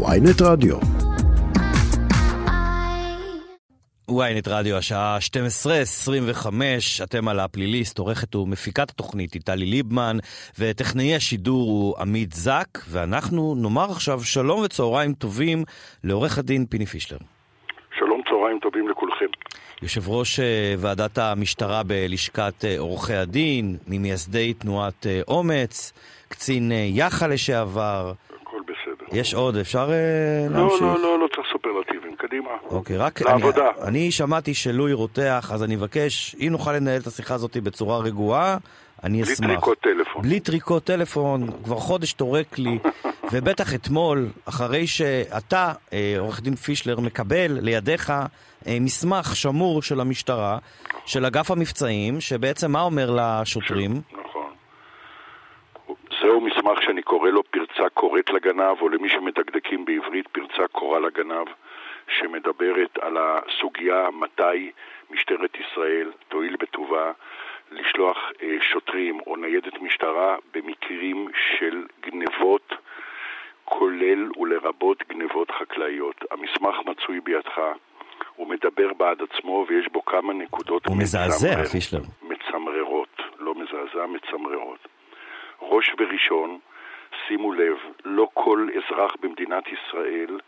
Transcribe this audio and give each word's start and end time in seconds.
ויינט 0.00 0.42
רדיו. 0.42 0.76
ynet 4.10 4.48
רדיו, 4.48 4.76
השעה 4.76 5.18
12:25, 5.18 6.46
אתם 7.04 7.28
על 7.28 7.40
הפליליסט, 7.40 7.98
עורכת 7.98 8.34
ומפיקת 8.34 8.90
התוכנית 8.90 9.34
היא 9.34 9.42
טלי 9.42 9.66
ליבמן, 9.66 10.16
וטכנאי 10.58 11.14
השידור 11.14 11.70
הוא 11.70 11.94
עמית 11.98 12.32
זק, 12.32 12.78
ואנחנו 12.88 13.54
נאמר 13.54 13.90
עכשיו 13.90 14.20
שלום 14.20 14.60
וצהריים 14.60 15.12
טובים 15.14 15.64
לעורך 16.04 16.38
הדין 16.38 16.66
פיני 16.66 16.86
פישלר. 16.86 17.18
שלום, 17.98 18.20
צהריים 18.30 18.58
טובים 18.62 18.88
לכולכם. 18.88 19.26
יושב 19.82 20.08
ראש 20.08 20.40
אה, 20.40 20.74
ועדת 20.78 21.18
המשטרה 21.18 21.82
בלשכת 21.82 22.64
אה, 22.64 22.78
עורכי 22.78 23.14
הדין, 23.14 23.76
ממייסדי 23.86 24.54
תנועת 24.54 25.06
אה, 25.06 25.20
אומץ, 25.28 25.92
קצין 26.28 26.72
יח"א 26.72 27.26
לשעבר. 27.26 28.12
יש 29.12 29.34
עוד, 29.34 29.56
אפשר 29.56 29.86
לא, 29.86 30.58
להמשיך? 30.58 30.82
לא, 30.82 30.98
לא, 31.02 31.18
לא 31.18 31.28
צריך 31.34 31.48
סופרלטיבים, 31.52 32.16
קדימה. 32.16 32.50
אוקיי, 32.70 32.96
רק 32.96 33.20
לעבודה. 33.20 33.70
אני, 33.78 33.88
אני 33.88 34.10
שמעתי 34.10 34.54
שלואי 34.54 34.92
רותח, 34.92 35.50
אז 35.54 35.64
אני 35.64 35.76
מבקש, 35.76 36.36
אם 36.40 36.48
נוכל 36.50 36.72
לנהל 36.72 37.00
את 37.00 37.06
השיחה 37.06 37.34
הזאת 37.34 37.56
בצורה 37.56 37.98
רגועה, 37.98 38.56
אני 39.04 39.22
בלי 39.22 39.32
אשמח. 39.32 39.46
טריקות 39.46 39.78
טלפון. 39.78 40.22
בלי 40.22 40.40
טריקות 40.40 40.84
טלפון, 40.84 41.46
כבר 41.64 41.76
חודש 41.76 42.12
טורק 42.12 42.58
לי, 42.58 42.78
ובטח 43.32 43.74
אתמול, 43.74 44.28
אחרי 44.48 44.86
שאתה, 44.86 45.72
אה, 45.92 46.14
עורך 46.18 46.40
דין 46.40 46.54
פישלר, 46.54 47.00
מקבל 47.00 47.58
לידיך 47.60 48.10
אה, 48.10 48.76
מסמך 48.80 49.36
שמור 49.36 49.82
של 49.82 50.00
המשטרה, 50.00 50.58
של 51.06 51.24
אגף 51.24 51.50
המבצעים, 51.50 52.20
שבעצם 52.20 52.72
מה 52.72 52.82
אומר 52.82 53.10
לשוטרים? 53.16 53.90
נכון. 54.12 54.52
זהו 56.20 56.40
מסמך 56.40 56.82
שאני 56.82 57.02
קורא 57.02 57.30
לו 57.30 57.42
פרצה 57.42 57.61
קוראת 58.02 58.30
לגנב, 58.30 58.80
או 58.80 58.88
למי 58.88 59.08
שמדקדקים 59.08 59.84
בעברית, 59.84 60.28
פרצה 60.28 60.68
קורא 60.72 60.98
לגנב, 60.98 61.46
שמדברת 62.08 62.98
על 63.00 63.16
הסוגיה 63.20 64.08
מתי 64.12 64.72
משטרת 65.10 65.56
ישראל 65.60 66.12
תואיל 66.28 66.56
בטובה 66.56 67.12
לשלוח 67.70 68.16
אה, 68.42 68.56
שוטרים 68.60 69.20
או 69.26 69.36
ניידת 69.36 69.80
משטרה 69.80 70.36
במקרים 70.54 71.28
של 71.58 71.86
גנבות, 72.00 72.72
כולל 73.64 74.30
ולרבות 74.40 75.02
גנבות 75.08 75.50
חקלאיות. 75.50 76.24
המסמך 76.30 76.76
מצוי 76.86 77.20
בידך. 77.20 77.60
הוא 78.36 78.48
מדבר 78.48 78.92
בעד 78.92 79.18
עצמו 79.22 79.66
ויש 79.68 79.88
בו 79.92 80.04
כמה 80.04 80.32
נקודות 80.32 80.86
הוא 80.86 80.96
מזעזע, 80.96 81.48
מצמרר-. 81.48 82.02
מצמררות, 82.22 83.22
לא 83.38 83.54
מזעזע, 83.54 84.06
מצמררות. 84.06 84.88
ראש 85.60 85.94
וראשון, 85.98 86.58
שימו 87.32 87.52
לב, 87.52 87.76
לא 88.04 88.28
כל 88.34 88.68
אזרח 88.76 89.12
במדינת 89.22 89.64
ישראל 89.66 90.38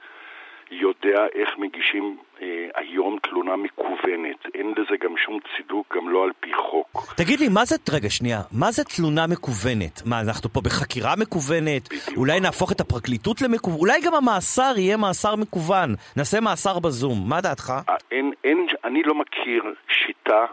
יודע 0.70 1.26
איך 1.34 1.48
מגישים 1.58 2.16
אה, 2.42 2.66
היום 2.74 3.18
תלונה 3.22 3.56
מקוונת. 3.56 4.40
אין 4.54 4.74
לזה 4.76 4.96
גם 5.04 5.16
שום 5.16 5.38
צידוק, 5.56 5.96
גם 5.96 6.08
לא 6.08 6.24
על 6.24 6.30
פי 6.40 6.50
חוק. 6.54 7.14
תגיד 7.16 7.40
לי, 7.40 7.48
מה 7.48 7.64
זה, 7.64 7.76
רגע, 7.92 8.10
שנייה, 8.10 8.40
מה 8.52 8.72
זה 8.72 8.84
תלונה 8.84 9.26
מקוונת? 9.26 10.02
מה, 10.06 10.20
אנחנו 10.20 10.50
פה 10.50 10.60
בחקירה 10.60 11.14
מקוונת? 11.16 11.88
בדיוק. 11.88 12.18
אולי 12.18 12.40
נהפוך 12.40 12.72
את 12.72 12.80
הפרקליטות 12.80 13.42
למקוון? 13.42 13.78
אולי 13.78 14.00
גם 14.04 14.14
המאסר 14.14 14.72
יהיה 14.76 14.96
מאסר 14.96 15.36
מקוון? 15.36 15.94
נעשה 16.16 16.40
מאסר 16.40 16.78
בזום, 16.78 17.18
מה 17.28 17.40
דעתך? 17.40 17.72
אה, 17.88 17.96
אין, 18.10 18.32
אין, 18.44 18.66
אני 18.84 19.02
לא 19.02 19.14
מכיר 19.14 19.74
שיטה 19.88 20.44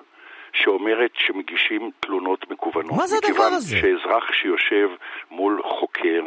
שאומרת 0.54 1.12
שמגישים 1.16 1.92
תלונות 2.00 2.52
מקוונות. 2.52 2.98
מה 2.98 3.08
זה 3.08 3.16
הדבר 3.18 3.30
מכיוון 3.32 3.54
הזה? 3.54 3.78
שאזרח 3.78 4.34
שיושב 4.34 4.90
מול 5.32 5.62
חוקר, 5.64 6.24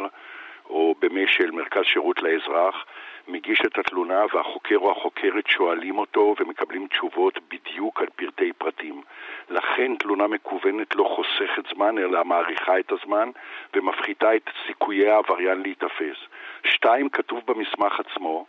או 0.69 0.95
במי 0.99 1.27
של 1.27 1.51
מרכז 1.51 1.83
שירות 1.83 2.21
לאזרח, 2.21 2.85
מגיש 3.27 3.61
את 3.65 3.77
התלונה 3.77 4.25
והחוקר 4.33 4.75
או 4.75 4.91
החוקרת 4.91 5.47
שואלים 5.47 5.97
אותו 5.97 6.35
ומקבלים 6.39 6.87
תשובות 6.87 7.39
בדיוק 7.49 8.01
על 8.01 8.07
פרטי 8.15 8.53
פרטים. 8.53 9.01
לכן 9.49 9.95
תלונה 9.95 10.27
מקוונת 10.27 10.95
לא 10.95 11.15
חוסכת 11.15 11.75
זמן, 11.75 11.97
אלא 11.97 12.23
מאריכה 12.23 12.79
את 12.79 12.91
הזמן 12.91 13.29
ומפחיתה 13.73 14.35
את 14.35 14.49
סיכויי 14.67 15.09
העבריין 15.09 15.61
להיתפס. 15.61 16.17
שתיים, 16.63 17.09
כתוב 17.09 17.41
במסמך 17.45 17.99
עצמו, 17.99 18.45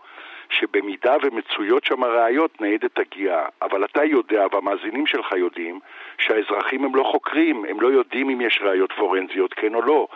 שבמידה 0.51 1.15
ומצויות 1.23 1.85
שם 1.85 2.05
ראיות, 2.05 2.61
ניידת 2.61 2.99
תגיע. 3.01 3.43
אבל 3.63 3.85
אתה 3.85 4.05
יודע, 4.05 4.47
והמאזינים 4.53 5.07
שלך 5.07 5.33
יודעים, 5.33 5.81
שהאזרחים 6.19 6.85
הם 6.85 6.95
לא 6.95 7.03
חוקרים, 7.13 7.65
הם 7.65 7.81
לא 7.81 7.89
יודעים 7.89 8.31
אם 8.31 8.41
יש 8.41 8.61
ראיות 8.63 8.93
פורנזיות, 8.93 9.55
כן 9.55 9.75
או 9.75 9.83
לא. 9.83 10.09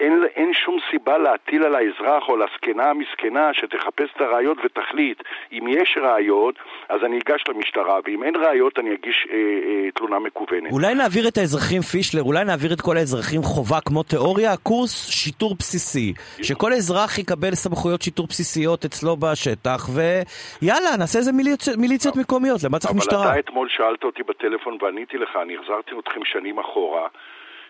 אין, 0.00 0.22
אין 0.36 0.52
שום 0.54 0.78
סיבה 0.90 1.18
להטיל 1.18 1.64
על 1.64 1.74
האזרח 1.74 2.28
או 2.28 2.36
לזקנה 2.36 2.90
המסכנה 2.90 3.50
שתחפש 3.54 4.10
את 4.16 4.20
הראיות 4.20 4.58
ותחליט. 4.64 5.22
אם 5.52 5.64
יש 5.68 5.98
ראיות, 6.02 6.54
אז 6.88 7.00
אני 7.04 7.18
אגש 7.18 7.44
למשטרה, 7.48 7.98
ואם 8.04 8.22
אין 8.22 8.36
ראיות, 8.36 8.78
אני 8.78 8.94
אגיש 8.94 9.26
אה, 9.30 9.36
אה, 9.36 9.90
תלונה 9.90 10.18
מקוונת. 10.18 10.72
אולי 10.72 10.94
נעביר 10.94 11.28
את 11.28 11.38
האזרחים, 11.38 11.80
פישלר, 11.80 12.22
אולי 12.22 12.44
נעביר 12.44 12.72
את 12.72 12.80
כל 12.80 12.96
האזרחים 12.96 13.42
חובה 13.42 13.80
כמו 13.80 14.02
תיאוריה, 14.02 14.56
קורס 14.56 15.10
שיטור 15.10 15.54
בסיסי. 15.58 16.12
שכל 16.42 16.72
אזרח 16.72 17.18
יקבל 17.18 17.54
סמכויות 17.54 18.02
שיטור 18.02 18.26
בסיסיות 18.26 18.84
אצלו 18.84 19.16
בשטח, 19.16 19.88
ויאללה, 19.94 20.96
נעשה 20.98 21.18
איזה 21.18 21.32
מיליציות, 21.32 21.76
מיליציות 21.76 22.16
מקומיות, 22.16 22.64
למה 22.64 22.78
צריך 22.78 22.90
אבל 22.90 22.98
משטרה? 22.98 23.30
אתה 23.30 23.38
אתמול 23.38 23.68
שאלת 23.68 24.04
אותי 24.04 24.22
בטלפון 24.22 24.78
ועניתי 24.80 25.18
לך, 25.18 25.36
אני 25.42 25.56
החזרתי 25.56 25.90
אתכם 25.98 26.24
שנים 26.24 26.58
אחורה, 26.58 27.08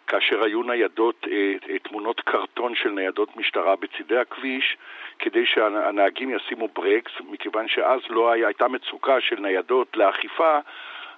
כאשר 0.07 0.45
היו 0.45 0.63
ניידות, 0.63 1.27
אה, 1.31 1.55
אה, 1.71 1.79
תמונות 1.79 2.21
קרטון 2.21 2.75
של 2.75 2.91
ניידות 2.91 3.37
משטרה 3.37 3.77
בצידי 3.77 4.19
הכביש, 4.19 4.77
כדי 5.19 5.47
שהנהגים 5.47 6.31
ישימו 6.31 6.69
ברקס, 6.69 7.13
מכיוון 7.31 7.69
שאז 7.69 8.01
לא 8.11 8.33
היה, 8.33 8.47
הייתה 8.47 8.69
מצוקה 8.69 9.21
של 9.21 9.41
ניידות 9.41 9.97
לאכיפה, 9.97 10.59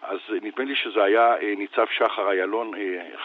אז 0.02 0.18
נדמה 0.42 0.64
לי 0.64 0.74
שזה 0.76 1.04
היה 1.04 1.36
אה, 1.36 1.54
ניצב 1.56 1.86
שחר 1.90 2.30
איילון, 2.30 2.70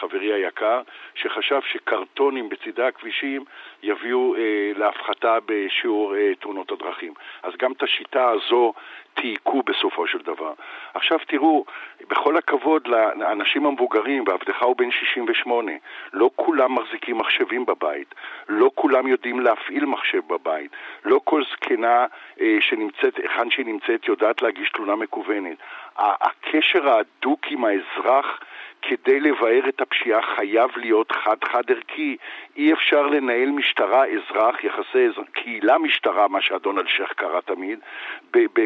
חברי 0.00 0.32
היקר, 0.32 0.82
שחשב 1.14 1.60
שקרטונים 1.72 2.48
בצידי 2.48 2.82
הכבישים 2.82 3.44
יביאו 3.82 4.34
להפחתה 4.76 5.38
בשיעור 5.46 6.14
תאונות 6.40 6.72
הדרכים. 6.72 7.14
אז 7.42 7.52
גם 7.58 7.72
את 7.72 7.82
השיטה 7.82 8.30
הזו 8.30 8.72
תייקו 9.14 9.62
בסופו 9.62 10.06
של 10.06 10.18
דבר. 10.18 10.52
עכשיו 10.94 11.18
תראו, 11.26 11.64
בכל 12.08 12.36
הכבוד 12.36 12.86
לאנשים 12.86 13.66
המבוגרים, 13.66 14.24
ועבדך 14.26 14.62
הוא 14.62 14.76
בן 14.76 14.90
68, 14.90 15.72
לא 16.12 16.30
כולם 16.36 16.74
מחזיקים 16.74 17.18
מחשבים 17.18 17.66
בבית, 17.66 18.14
לא 18.48 18.70
כולם 18.74 19.06
יודעים 19.06 19.40
להפעיל 19.40 19.84
מחשב 19.84 20.20
בבית, 20.28 20.70
לא 21.04 21.20
כל 21.24 21.42
זקנה 21.52 22.06
אה, 22.40 22.56
שנמצאת, 22.60 23.16
היכן 23.16 23.50
שהיא 23.50 23.66
נמצאת, 23.66 24.08
יודעת 24.08 24.42
להגיש 24.42 24.70
תלונה 24.70 24.96
מקוונת. 24.96 25.56
הקשר 25.96 26.88
ההדוק 26.88 27.40
עם 27.46 27.64
האזרח 27.64 28.40
כדי 28.82 29.20
לבאר 29.20 29.68
את 29.68 29.80
הפשיעה 29.80 30.20
חייב 30.36 30.70
להיות 30.76 31.12
חד-חד 31.12 31.62
ערכי. 31.68 32.16
אי 32.56 32.72
אפשר 32.72 33.02
לנהל 33.02 33.50
משטרה, 33.50 34.04
אזרח, 34.06 34.64
יחסי 34.64 35.06
אזרח, 35.08 35.26
קהילה 35.32 35.78
משטרה, 35.78 36.28
מה 36.28 36.38
שאדון 36.42 36.78
אלשיך 36.78 37.12
קרא 37.16 37.40
תמיד, 37.40 37.78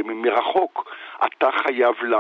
מרחוק. 0.05 0.95
אתה 1.25 1.49
חייב 1.63 1.95
לה, 2.03 2.19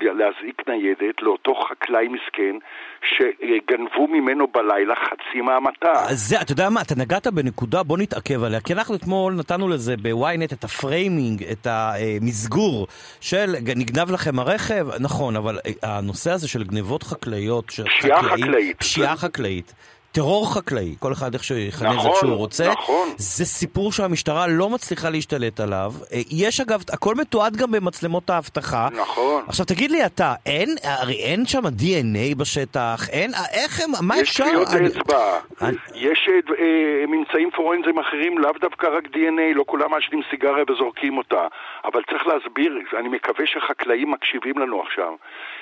להזעיק 0.00 0.68
ניידת 0.68 1.22
לאותו 1.22 1.54
חקלאי 1.54 2.08
מסכן 2.08 2.56
שגנבו 3.02 4.06
ממנו 4.08 4.46
בלילה 4.46 4.94
חצי 4.96 5.40
מהמטע. 5.40 6.14
זה, 6.14 6.40
אתה 6.40 6.52
יודע 6.52 6.70
מה, 6.70 6.80
אתה 6.82 6.94
נגעת 6.98 7.26
בנקודה, 7.26 7.82
בוא 7.82 7.98
נתעכב 7.98 8.42
עליה, 8.42 8.60
כי 8.60 8.72
אנחנו 8.72 8.94
אתמול 8.94 9.34
נתנו 9.34 9.68
לזה 9.68 9.96
בוויינט 9.96 10.52
את 10.52 10.64
ה 10.64 10.73
framing, 10.73 11.42
את 11.52 11.66
המסגור 11.70 12.86
של 13.20 13.54
נגנב 13.76 14.10
לכם 14.10 14.38
הרכב, 14.38 14.86
נכון, 15.00 15.36
אבל 15.36 15.58
הנושא 15.82 16.30
הזה 16.30 16.48
של 16.48 16.64
גנבות 16.64 17.02
חקלאיות, 17.02 17.35
של 17.70 17.84
פשיעה 17.98 18.22
חקלאים- 18.22 18.44
חקלאית. 18.44 18.76
פשיעה 18.78 19.16
חקלאית. 19.16 19.72
טרור 20.12 20.54
חקלאי, 20.54 20.94
כל 20.98 21.12
אחד 21.12 21.34
איך 21.34 21.44
שיכנה 21.44 21.88
את 21.88 21.94
זה 21.94 21.98
נכון, 21.98 22.12
כשהוא 22.16 22.34
רוצה. 22.36 22.68
נכון. 22.72 23.08
זה 23.16 23.44
סיפור 23.44 23.92
שהמשטרה 23.92 24.46
לא 24.46 24.70
מצליחה 24.70 25.10
להשתלט 25.10 25.60
עליו. 25.60 25.92
אה, 26.12 26.20
יש 26.30 26.60
אגב, 26.60 26.82
הכל 26.92 27.14
מתועד 27.14 27.56
גם 27.56 27.70
במצלמות 27.70 28.30
האבטחה. 28.30 28.88
נכון. 29.00 29.42
עכשיו 29.48 29.66
תגיד 29.66 29.90
לי 29.90 30.06
אתה, 30.06 30.34
אין, 30.46 30.68
הרי 30.84 31.14
אין 31.14 31.46
שם 31.46 31.62
DNA 31.66 32.34
בשטח, 32.36 33.08
אין, 33.10 33.30
איך 33.52 33.80
הם, 33.80 33.90
מה 34.02 34.18
יש 34.18 34.28
אפשר? 34.30 34.44
טביעות 34.44 34.68
אני- 34.68 34.86
אצבע, 34.88 35.38
אני- 35.62 35.76
יש 35.94 36.28
אה, 36.28 36.34
אה, 36.58 37.06
ממצאים 37.06 37.50
פורנזיים 37.56 37.98
אחרים, 37.98 38.38
לאו 38.38 38.52
דווקא 38.60 38.86
רק 38.96 39.04
DNA, 39.06 39.54
לא 39.54 39.64
כולם 39.66 39.90
מעשנים 39.90 40.20
סיגריה 40.30 40.64
וזורקים 40.70 41.18
אותה. 41.18 41.46
אבל 41.84 42.00
צריך 42.10 42.26
להסביר, 42.26 42.72
אני 43.00 43.08
מקווה 43.08 43.46
שחקלאים 43.46 44.10
מקשיבים 44.10 44.58
לנו 44.58 44.82
עכשיו. 44.82 45.12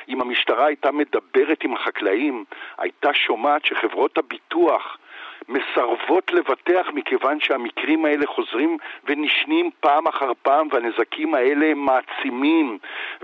אם 0.08 0.20
המשטרה 0.20 0.66
הייתה 0.66 0.92
מדברת 0.92 1.64
עם 1.64 1.74
החקלאים, 1.74 2.44
הייתה 2.78 3.14
שומעת 3.14 3.64
שחברות 3.64 4.18
הביטוח 4.18 4.98
מסרבות 5.48 6.32
לבטח 6.32 6.86
מכיוון 6.94 7.38
שהמקרים 7.40 8.04
האלה 8.04 8.26
חוזרים 8.26 8.76
ונשנים 9.04 9.70
פעם 9.80 10.06
אחר 10.06 10.30
פעם 10.42 10.68
והנזקים 10.72 11.34
האלה 11.34 11.74
מעצימים 11.74 12.78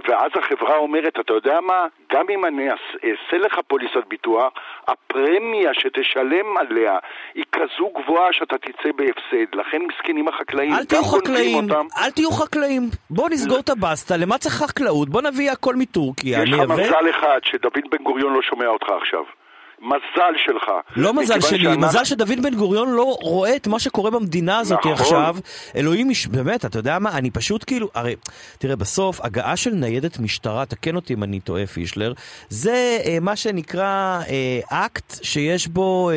ואז 0.08 0.30
החברה 0.34 0.76
אומרת, 0.76 1.12
אתה 1.20 1.32
יודע 1.32 1.60
מה? 1.60 1.86
גם 2.12 2.24
אם 2.30 2.44
אני 2.44 2.68
אעשה 2.70 3.38
לך 3.38 3.58
פוליסת 3.66 4.06
ביטוח, 4.08 4.52
הפרמיה 4.88 5.70
שתשלם 5.74 6.56
עליה 6.56 6.98
היא 7.34 7.44
כזו 7.52 7.90
גבוהה 8.02 8.32
שאתה 8.32 8.58
תצא 8.58 8.88
בהפסד. 8.96 9.54
לכן 9.54 9.78
מסכנים 9.82 10.28
החקלאים, 10.28 10.72
אל 10.72 10.84
תהיו 10.84 11.02
חקלאים. 11.02 11.68
אל 12.04 12.10
תהיו 12.10 12.30
חקלאים. 12.30 12.82
בוא 13.10 13.28
נסגור 13.30 13.58
את 13.58 13.68
הבסטה, 13.68 14.16
למה 14.16 14.38
צריך 14.38 14.54
חקלאות? 14.54 15.08
בוא 15.08 15.22
נביא 15.22 15.50
הכל 15.50 15.76
מטורקיה. 15.76 16.42
יש 16.42 16.50
לך 16.50 16.60
מזל 16.60 17.10
אחד 17.10 17.38
שדוד 17.42 17.72
בן 17.90 18.02
גוריון 18.04 18.32
לא 18.32 18.42
שומע 18.42 18.66
אותך 18.66 18.86
עכשיו. 19.02 19.39
מזל 19.80 20.32
שלך. 20.36 20.70
לא 20.96 21.14
מזל 21.14 21.40
שלי, 21.40 21.58
שאנחנו... 21.58 21.80
מזל 21.80 22.04
שדוד 22.04 22.42
בן 22.42 22.54
גוריון 22.54 22.90
לא 22.90 23.16
רואה 23.20 23.56
את 23.56 23.66
מה 23.66 23.78
שקורה 23.78 24.10
במדינה 24.10 24.58
הזאת 24.58 24.78
נכון. 24.78 24.92
עכשיו. 24.92 25.36
אלוהים, 25.76 26.08
מש... 26.08 26.26
באמת, 26.26 26.64
אתה 26.64 26.78
יודע 26.78 26.98
מה, 26.98 27.10
אני 27.12 27.30
פשוט 27.30 27.64
כאילו, 27.66 27.88
הרי, 27.94 28.16
תראה, 28.58 28.76
בסוף, 28.76 29.20
הגעה 29.20 29.56
של 29.56 29.70
ניידת 29.70 30.18
משטרה, 30.18 30.66
תקן 30.66 30.96
אותי 30.96 31.14
אם 31.14 31.22
אני 31.22 31.40
טועה, 31.40 31.66
פישלר, 31.66 32.12
זה 32.48 32.98
אה, 33.04 33.18
מה 33.20 33.36
שנקרא 33.36 34.20
אה, 34.28 34.86
אקט 34.86 35.14
שיש 35.22 35.68
בו... 35.68 36.10
אה, 36.10 36.16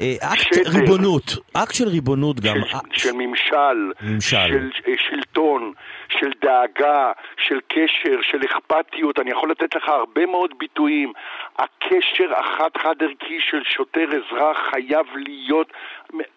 אקט 0.00 0.54
שדר. 0.54 0.80
ריבונות, 0.80 1.24
אקט 1.52 1.74
של 1.74 1.88
ריבונות 1.88 2.40
גם. 2.40 2.54
של, 2.66 2.78
של 2.92 3.12
ממשל, 3.12 3.92
ממשל. 4.02 4.36
של 4.48 4.70
אה, 4.88 4.92
שלטון, 4.98 5.72
של 6.08 6.30
דאגה, 6.42 7.12
של 7.36 7.60
קשר, 7.68 8.16
של 8.22 8.38
אכפתיות, 8.44 9.20
אני 9.20 9.30
יכול 9.30 9.50
לתת 9.50 9.74
לך 9.76 9.88
הרבה 9.88 10.26
מאוד 10.26 10.50
ביטויים. 10.58 11.12
הקשר 11.58 12.32
החד-חד 12.36 12.94
ערכי 13.02 13.40
של 13.40 13.62
שוטר 13.64 14.08
אזרח 14.08 14.56
חייב 14.70 15.06
להיות 15.16 15.72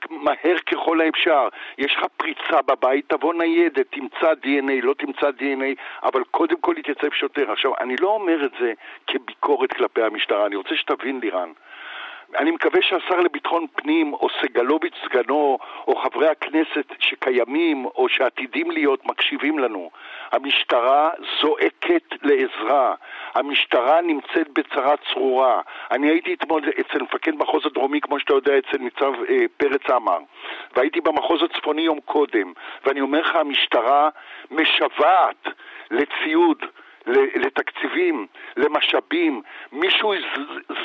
מהר 0.09 0.57
ככל 0.65 1.01
האפשר. 1.01 1.47
יש 1.77 1.95
לך 1.97 2.05
פריצה 2.17 2.61
בבית, 2.67 3.05
תבוא 3.09 3.33
ניידת, 3.33 3.85
תמצא 3.91 4.31
DNA, 4.43 4.83
לא 4.83 4.93
תמצא 4.97 5.29
DNA, 5.39 5.81
אבל 6.03 6.23
קודם 6.31 6.59
כל 6.61 6.73
יתייצב 6.77 7.11
שוטר. 7.11 7.51
עכשיו, 7.51 7.71
אני 7.81 7.95
לא 7.99 8.07
אומר 8.07 8.45
את 8.45 8.51
זה 8.59 8.73
כביקורת 9.07 9.73
כלפי 9.73 10.01
המשטרה, 10.03 10.45
אני 10.45 10.55
רוצה 10.55 10.75
שתבין, 10.75 11.19
לירן. 11.23 11.51
אני 12.35 12.51
מקווה 12.51 12.81
שהשר 12.81 13.19
לביטחון 13.19 13.65
פנים, 13.75 14.13
או 14.13 14.27
סגלוביץ' 14.41 14.95
סגנו, 15.05 15.57
או 15.87 15.95
חברי 15.95 16.27
הכנסת 16.27 16.93
שקיימים, 16.99 17.85
או 17.85 18.09
שעתידים 18.09 18.71
להיות, 18.71 19.05
מקשיבים 19.05 19.59
לנו. 19.59 19.89
המשטרה 20.31 21.09
זועקת 21.41 22.13
לעזרה. 22.23 22.95
המשטרה 23.35 24.01
נמצאת 24.01 24.47
בצרה 24.53 24.95
צרורה. 24.97 25.61
אני 25.91 26.09
הייתי 26.09 26.33
אתמול 26.33 26.61
אצל 26.79 27.03
מפקד 27.03 27.35
מחוז 27.35 27.65
הדרומי, 27.65 28.01
כמו 28.01 28.19
שאתה 28.19 28.33
יודע, 28.33 28.57
אצל 28.57 28.77
ניצב 28.77 29.13
אה, 29.29 29.45
פרץ 29.57 29.89
עמר, 29.89 30.19
והייתי 30.75 31.01
במחוז 31.01 31.43
הצפוני 31.43 31.81
יום 31.81 31.99
קודם, 32.05 32.53
ואני 32.85 33.01
אומר 33.01 33.21
לך, 33.21 33.35
המשטרה 33.35 34.09
משוועת 34.51 35.47
לציוד. 35.91 36.65
לתקציבים, 37.35 38.27
למשאבים, 38.57 39.41
מישהו 39.71 40.13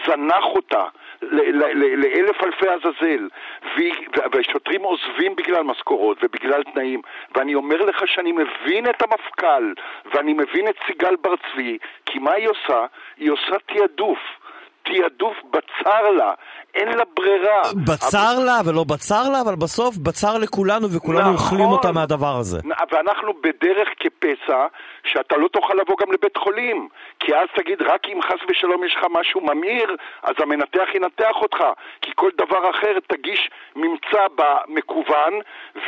זנח 0.06 0.44
אותה 0.44 0.84
לאלף 1.22 2.44
אלפי 2.44 2.68
עזאזל, 2.68 3.28
והשוטרים 4.32 4.82
עוזבים 4.82 5.36
בגלל 5.36 5.62
משכורות 5.62 6.18
ובגלל 6.22 6.62
תנאים, 6.62 7.02
ואני 7.34 7.54
אומר 7.54 7.82
לך 7.82 8.02
שאני 8.06 8.32
מבין 8.32 8.90
את 8.90 9.02
המפכ"ל, 9.02 9.72
ואני 10.04 10.32
מבין 10.32 10.68
את 10.68 10.74
סיגל 10.86 11.16
בר 11.16 11.34
צבי, 11.36 11.78
כי 12.06 12.18
מה 12.18 12.32
היא 12.32 12.48
עושה? 12.48 12.86
היא 13.16 13.30
עושה 13.30 13.56
תעדוף. 13.66 14.18
תעדוף 14.84 15.36
בצר 15.50 16.10
לה, 16.10 16.32
אין 16.74 16.88
לה 16.88 17.04
ברירה. 17.16 17.62
בצר 17.86 18.34
אבל... 18.36 18.44
לה 18.44 18.60
ולא 18.66 18.84
בצר 18.84 19.28
לה, 19.32 19.40
אבל 19.40 19.54
בסוף 19.54 19.96
בצר 19.96 20.38
לכולנו 20.38 20.88
וכולנו 20.90 21.32
נכון, 21.32 21.34
אוכלים 21.34 21.68
אותה 21.68 21.92
מהדבר 21.92 22.36
הזה. 22.36 22.58
ואנחנו 22.92 23.32
בדרך 23.42 23.88
כפסע 24.00 24.66
שאתה 25.04 25.36
לא 25.36 25.48
תוכל 25.48 25.74
לבוא 25.74 25.96
גם 26.00 26.12
לבית 26.12 26.36
חולים, 26.36 26.88
כי 27.20 27.34
אז 27.34 27.48
תגיד 27.56 27.82
רק 27.82 28.00
אם 28.12 28.18
חס 28.22 28.40
ושלום 28.50 28.84
יש 28.84 28.94
לך 28.98 29.06
משהו 29.20 29.40
ממאיר, 29.40 29.96
אז 30.22 30.34
המנתח 30.38 30.88
ינתח 30.94 31.36
אותך, 31.42 31.58
כי 32.02 32.10
כל 32.14 32.30
דבר 32.38 32.70
אחר 32.70 32.98
תגיש 33.06 33.50
ממצא 33.76 34.22
במקוון 34.38 35.32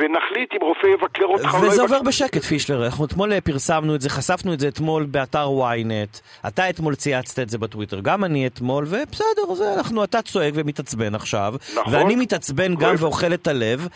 ונחליט 0.01 0.53
אם 0.55 0.61
רופא 0.63 0.87
יבקר 0.87 1.25
אותך 1.25 1.55
או 1.55 1.59
לא 1.59 1.67
יבקר. 1.67 1.67
וזה 1.67 1.83
עובר 1.83 2.03
בשקט, 2.03 2.43
פישלר. 2.43 2.85
אנחנו 2.85 3.05
אתמול 3.05 3.41
פרסמנו 3.41 3.95
את 3.95 4.01
זה, 4.01 4.11
חשפנו 4.11 4.53
את 4.53 4.61
זה 4.61 4.69
אתמול 4.69 5.03
באתר 5.05 5.47
ynet. 5.47 6.21
אתה 6.49 6.71
אתמול 6.71 6.95
צייצת 6.95 7.39
את 7.39 7.49
זה 7.49 7.59
בטוויטר, 7.59 8.01
גם 8.03 8.25
אני 8.25 8.47
אתמול, 8.47 8.84
ובסדר, 8.89 9.55
זה 9.55 9.75
אנחנו, 9.79 10.05
אתה 10.05 10.23
צועק 10.23 10.53
ומתעצבן 10.57 11.15
עכשיו, 11.15 11.55
נכון. 11.75 11.95
ואני 11.95 12.17
מתעצבן 12.17 12.75
גם 12.75 12.95
ואוכל 12.99 13.35
את 13.35 13.47
הלב, 13.47 13.89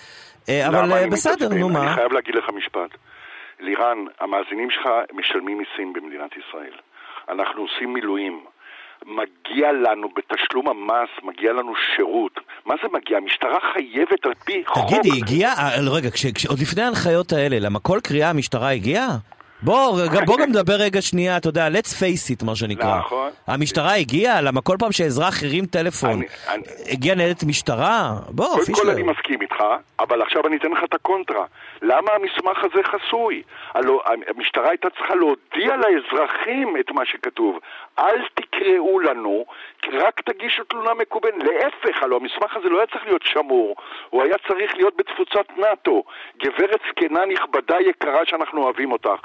אה, 0.48 0.68
אבל 0.68 0.92
אה, 0.92 1.06
בסדר, 1.10 1.48
נו 1.48 1.68
מה. 1.68 1.82
אני 1.82 1.94
חייב 1.94 2.12
להגיד 2.12 2.34
לך 2.34 2.44
משפט. 2.56 2.90
לירן, 3.60 3.98
המאזינים 4.20 4.70
שלך 4.70 4.88
משלמים 5.12 5.58
מיסים 5.58 5.92
במדינת 5.92 6.30
ישראל. 6.36 6.72
אנחנו 7.28 7.62
עושים 7.62 7.94
מילואים. 7.94 8.44
מגיע 9.06 9.72
לנו 9.72 10.08
בתשלום 10.16 10.68
המס, 10.68 11.08
מגיע 11.22 11.52
לנו 11.52 11.72
שירות. 11.96 12.40
מה 12.66 12.74
זה 12.82 12.88
מגיע? 12.92 13.16
המשטרה 13.16 13.58
חייבת 13.72 14.26
על 14.26 14.34
פי 14.44 14.62
חוק... 14.66 14.90
תגידי, 14.90 15.18
הגיעה... 15.22 15.52
אה, 15.52 15.90
רגע, 15.90 16.08
עוד 16.48 16.58
לפני 16.58 16.82
ההנחיות 16.82 17.32
האלה, 17.32 17.58
למה 17.58 17.78
כל 17.80 17.98
קריאה 18.02 18.30
המשטרה 18.30 18.70
הגיעה? 18.70 19.08
בוא, 19.62 19.92
רגע, 20.02 20.20
בוא 20.26 20.36
גם 20.38 20.48
נדבר 20.48 20.74
רגע 20.78 21.02
שנייה, 21.02 21.36
אתה 21.36 21.48
יודע, 21.48 21.68
let's 21.68 21.92
face 21.92 22.42
it, 22.42 22.46
מה 22.46 22.56
שנקרא. 22.56 22.98
נכון. 22.98 23.30
המשטרה 23.46 23.94
הגיעה? 23.94 24.40
למה 24.40 24.60
כל 24.60 24.76
פעם 24.78 24.92
שאזרח 24.92 25.42
הרים 25.42 25.66
טלפון, 25.66 26.20
הגיעה 26.92 27.16
ניידת 27.16 27.44
משטרה? 27.44 28.10
בוא, 28.28 28.46
פישלר. 28.46 28.74
קודם 28.74 28.86
כל 28.86 28.90
אני 28.90 29.02
מסכים 29.02 29.42
איתך, 29.42 29.56
אבל 30.00 30.22
עכשיו 30.22 30.46
אני 30.46 30.56
אתן 30.56 30.70
לך 30.70 30.84
את 30.84 30.94
הקונטרה. 30.94 31.44
למה 31.82 32.10
המסמך 32.12 32.64
הזה 32.64 32.82
חסוי? 32.82 33.42
הלוא 33.74 34.00
המשטרה 34.28 34.68
הייתה 34.68 34.90
צריכה 34.90 35.14
להודיע 35.14 35.76
לאזרחים 35.76 36.76
את 36.80 36.90
מה 36.90 37.04
שכתוב. 37.04 37.58
אל 37.98 38.20
תקראו 38.34 39.00
לנו, 39.00 39.44
רק 39.92 40.20
תגישו 40.20 40.64
תלונה 40.64 40.94
מקובלת. 40.94 41.34
להפך, 41.38 42.02
הלוא 42.02 42.20
המסמך 42.20 42.56
הזה 42.56 42.68
לא 42.68 42.78
היה 42.78 42.86
צריך 42.86 43.04
להיות 43.06 43.22
שמור, 43.22 43.76
הוא 44.10 44.22
היה 44.22 44.34
צריך 44.48 44.74
להיות 44.74 44.94
בתפוצת 44.96 45.46
נאט"ו. 45.56 46.04
גברת 46.42 46.80
זקנה 46.90 47.20
נכבדה 47.26 47.76
יקרה 47.80 48.20
שאנחנו 48.24 48.62
אוהבים 48.62 48.92
אותך. 48.92 49.20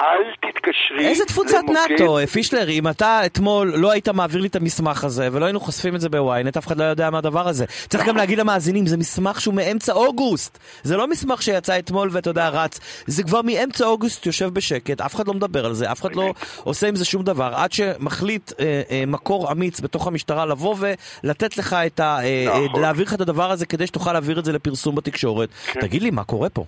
אל 0.00 0.50
תתקשרי 0.50 1.08
איזה 1.08 1.24
תפוצת 1.24 1.62
נאט"ו, 1.68 2.18
פישלר, 2.32 2.68
אם 2.68 2.88
אתה 2.88 3.26
אתמול 3.26 3.72
לא 3.76 3.90
היית 3.90 4.08
מעביר 4.08 4.40
לי 4.40 4.48
את 4.48 4.56
המסמך 4.56 5.04
הזה 5.04 5.28
ולא 5.32 5.44
היינו 5.44 5.60
חושפים 5.60 5.94
את 5.94 6.00
זה 6.00 6.08
בוויינט, 6.08 6.56
אף 6.56 6.66
אחד 6.66 6.78
לא 6.78 6.84
יודע 6.84 7.10
מה 7.10 7.18
הדבר 7.18 7.48
הזה. 7.48 7.64
צריך 7.88 8.06
גם 8.06 8.16
להגיד 8.16 8.38
למאזינים, 8.38 8.86
זה 8.86 8.96
מסמך 8.96 9.40
שהוא 9.40 9.54
מאמצע 9.54 9.92
אוגוסט. 9.92 10.58
זה 10.82 10.96
לא 10.96 11.08
מסמך 11.08 11.42
שיצא 11.42 11.78
אתמול 11.78 12.08
ואתה 12.12 12.30
יודע, 12.30 12.48
רץ. 12.48 12.80
זה 13.06 13.22
כבר 13.22 13.42
מאמצע 13.42 13.86
אוגוסט 13.86 14.26
יושב 14.26 14.48
בשקט, 14.48 15.00
אף 15.00 15.14
אחד 15.14 15.28
לא 15.28 15.34
מדבר 15.34 15.66
על 15.66 15.74
זה, 15.74 15.92
אף 15.92 16.00
אחד 16.00 16.14
לא 16.14 16.32
עושה 16.64 16.88
עם 16.88 16.96
זה 16.96 17.04
שום 17.04 17.22
דבר. 17.22 17.52
עד 17.54 17.72
שמחליט 17.72 18.52
אה, 18.60 18.82
אה, 18.90 19.04
מקור 19.06 19.52
אמיץ 19.52 19.80
בתוך 19.80 20.06
המשטרה 20.06 20.46
לבוא 20.46 20.76
ולתת 21.24 21.56
לך 21.56 21.76
את 21.86 22.00
ה... 22.00 22.18
אה, 22.18 22.22
אה 22.22 22.66
נכון. 22.66 22.82
להעביר 22.82 23.04
לך 23.04 23.14
את 23.14 23.20
הדבר 23.20 23.50
הזה 23.50 23.66
כדי 23.66 23.86
שתוכל 23.86 24.12
להעביר 24.12 24.38
את 24.38 24.44
זה 24.44 24.52
לפרסום 24.52 24.94
בתקשורת. 24.94 25.48
כן. 25.66 25.80
תגיד 25.80 26.02
לי, 26.02 26.10
מה 26.10 26.24
קורה 26.24 26.48
פה? 26.48 26.64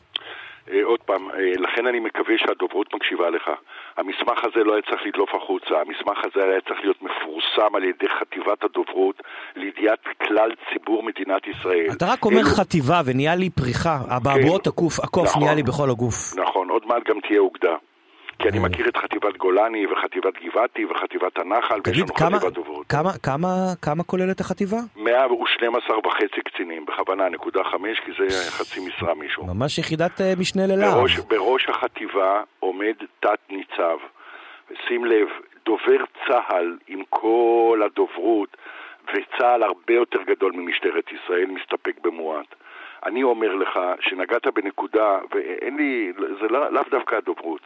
אה, 0.73 0.85
עוד 0.85 1.01
פעם, 1.01 1.31
אה, 1.31 1.53
לכן 1.59 1.87
אני 1.87 2.01
מקווה 2.01 2.35
שהדוברות 2.39 2.95
מקשיבה 2.95 3.31
לך. 3.31 3.51
המסמך 3.97 4.45
הזה 4.45 4.65
לא 4.65 4.73
היה 4.73 4.83
צריך 4.83 5.03
לדלוף 5.07 5.31
החוצה, 5.35 5.75
המסמך 5.81 6.19
הזה 6.25 6.45
היה 6.45 6.61
צריך 6.61 6.81
להיות 6.83 7.03
מפורסם 7.03 7.75
על 7.77 7.85
ידי 7.85 8.09
חטיבת 8.21 8.65
הדוברות 8.65 9.23
לידיעת 9.57 10.05
כלל 10.27 10.51
ציבור 10.73 11.03
מדינת 11.03 11.43
ישראל. 11.47 11.89
אתה 11.97 12.07
רק 12.13 12.25
אומר 12.25 12.41
אלו... 12.41 12.49
חטיבה 12.49 13.01
ונהיה 13.05 13.35
לי 13.35 13.51
פריחה, 13.51 13.97
אבעבועות 14.17 14.65
כן, 14.65 14.71
הקוף, 14.71 15.01
הקוף 15.01 15.29
נכון, 15.29 15.43
נהיה 15.43 15.55
לי 15.55 15.63
בכל 15.63 15.91
הגוף. 15.91 16.15
נכון, 16.37 16.71
עוד 16.71 16.83
מעט 16.87 17.03
גם 17.09 17.21
תהיה 17.21 17.41
אוגדה. 17.41 17.75
כי 18.39 18.49
אני 18.49 18.59
מכיר 18.59 18.89
את 18.89 18.97
חטיבת 18.97 19.37
גולני 19.37 19.87
וחטיבת 19.87 20.35
גבעתי 20.45 20.85
וחטיבת 20.85 21.39
הנחל, 21.39 21.81
ויש 21.87 21.99
לנו 21.99 22.15
כמה, 22.15 22.39
חטיבת 22.39 22.53
דוברות. 22.53 22.87
כמה, 22.87 23.11
כמה, 23.23 23.49
כמה 23.83 24.05
כוללת 24.05 24.41
החטיבה? 24.41 24.77
112 24.97 25.99
וחצי 25.99 26.41
קצינים, 26.45 26.85
בכוונה, 26.87 27.29
נקודה 27.29 27.65
חמש, 27.65 28.01
כי 28.01 28.11
זה 28.19 28.51
חצי 28.51 28.81
משרה 28.89 29.15
מישהו. 29.15 29.47
ממש 29.47 29.79
יחידת 29.79 30.21
uh, 30.21 30.41
משנה 30.41 30.67
ללהב. 30.67 30.95
בראש, 30.95 31.19
בראש 31.19 31.69
החטיבה 31.69 32.43
עומד 32.61 32.95
תת-ניצב. 33.21 33.99
שים 34.89 35.05
לב, 35.05 35.29
דובר 35.65 36.05
צה"ל 36.27 36.79
עם 36.89 37.03
כל 37.11 37.81
הדוברות, 37.85 38.57
וצה"ל 39.05 39.63
הרבה 39.63 39.95
יותר 39.95 40.19
גדול 40.27 40.53
ממשטרת 40.53 41.05
ישראל, 41.13 41.47
מסתפק 41.47 41.97
במועט. 42.03 42.55
אני 43.07 43.23
אומר 43.23 43.55
לך 43.55 43.79
שנגעת 44.01 44.47
בנקודה, 44.55 45.19
ואין 45.35 45.77
לי, 45.77 46.13
זה 46.41 46.47
לאו 46.51 46.71
לא 46.71 46.83
דווקא 46.91 47.15
הדוברות. 47.15 47.61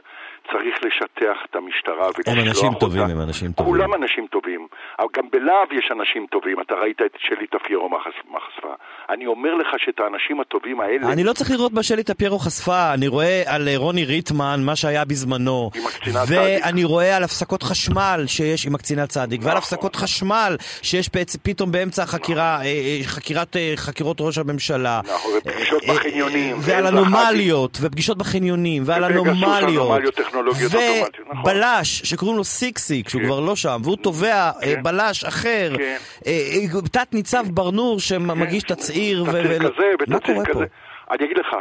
צריך 0.51 0.75
לשטח 0.85 1.37
את 1.51 1.57
המשטרה 1.57 2.07
ולשלוח 2.07 2.19
אותה. 2.19 2.31
הם 2.31 2.49
אנשים 2.49 2.73
טובים, 2.81 3.03
הם 3.03 3.21
אנשים 3.21 3.53
טובים. 3.53 3.73
כולם 3.73 3.95
אנשים 3.95 4.27
טובים. 4.27 4.67
אבל 4.99 5.09
גם 5.17 5.25
בלהב 5.33 5.73
יש 5.73 5.91
אנשים 5.93 6.27
טובים. 6.31 6.61
אתה 6.61 6.75
ראית 6.75 7.03
את 7.07 7.15
שלי 7.19 7.47
טפיירו 7.47 7.89
מהחשפה. 7.89 8.75
אני 9.11 9.27
אומר 9.27 9.55
לך 9.55 9.67
שאת 9.79 10.01
האנשים 10.01 10.41
הטובים 10.41 10.81
האלה... 10.81 11.13
אני 11.13 11.25
לא 11.25 11.33
צריך 11.33 11.51
לראות 11.51 11.73
מה 11.73 11.83
שלי 11.83 12.03
טפיירו 12.03 12.39
חשפה. 12.39 12.95
אני 12.95 13.09
רואה 13.09 13.43
על 13.47 13.69
אה, 13.69 13.77
רוני 13.77 14.05
ריטמן, 14.05 14.61
מה 14.65 14.77
שהיה 14.77 15.05
בזמנו. 15.05 15.71
עם 15.75 15.87
הקצינה. 15.87 16.21
ואני 16.29 16.85
רואה 16.85 17.17
על 17.17 17.25
הפסקות 17.25 17.63
חשמל 17.63 18.25
שיש 18.27 18.67
עם 18.67 18.75
הקצינה 18.75 19.07
צדיק. 19.07 19.41
ועל 19.43 19.51
נכון. 19.51 19.59
הפסקות 19.59 19.97
חשמל 19.97 20.57
שיש 20.83 21.09
פתאום 21.43 21.73
באמצע 21.73 22.03
החקירה, 22.03 22.59
אה, 22.61 22.65
אה, 22.65 22.99
חקירת, 23.05 23.57
חקירות 23.77 24.17
ראש 24.21 24.39
הממשלה. 24.39 25.01
ופגישות 25.37 25.83
בחניונים. 25.89 26.57
ועל 26.61 26.87
אנומליות, 26.87 27.79
ופגישות 27.81 28.19
בחניונים, 28.19 28.83
ועל 28.87 29.05
אנומליות. 29.05 30.05
אוטומטיות, 30.07 31.21
נכון. 31.21 31.39
ובלש 31.41 32.03
שקוראים 32.03 32.37
לו 32.37 32.45
סיקסיק, 32.45 33.09
שהוא 33.09 33.21
כן. 33.21 33.27
כבר 33.27 33.41
לא 33.41 33.57
שם, 33.57 33.81
והוא 33.85 33.97
תובע 33.97 34.35
אה, 34.35 34.53
כן. 34.63 34.83
בלש 34.83 35.25
אחר, 35.25 35.73
כן. 35.77 35.97
אה, 36.27 36.33
אה, 36.75 36.81
תת 36.93 37.15
ניצב 37.15 37.45
ברנור 37.49 38.01
שמגיש 38.01 38.63
תצהיר, 38.63 39.25
כזה 39.27 39.59
ותצהיר 40.01 40.45
כזה. 40.45 40.65
אני 41.11 41.25
אגיד 41.25 41.39
לך, 41.39 41.57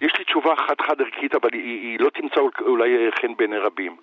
יש 0.00 0.12
לי 0.18 0.24
תשובה 0.24 0.54
חד-חד 0.56 1.00
ערכית, 1.00 1.34
אבל 1.34 1.48
היא, 1.52 1.62
היא 1.62 2.00
לא 2.00 2.10
תמצא 2.14 2.40
אולי 2.60 2.90
חן 3.20 3.34
בעיני 3.38 3.58
רבים. 3.58 3.96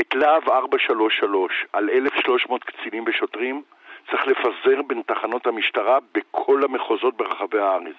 את 0.00 0.14
להב 0.14 0.48
433 0.48 1.52
על 1.72 1.90
1,300 1.90 2.64
קצינים 2.64 3.04
ושוטרים 3.08 3.62
צריך 4.10 4.26
לפזר 4.26 4.82
בין 4.86 5.02
תחנות 5.06 5.46
המשטרה 5.46 5.98
בכל 6.14 6.64
המחוזות 6.64 7.16
ברחבי 7.16 7.58
הארץ. 7.58 7.94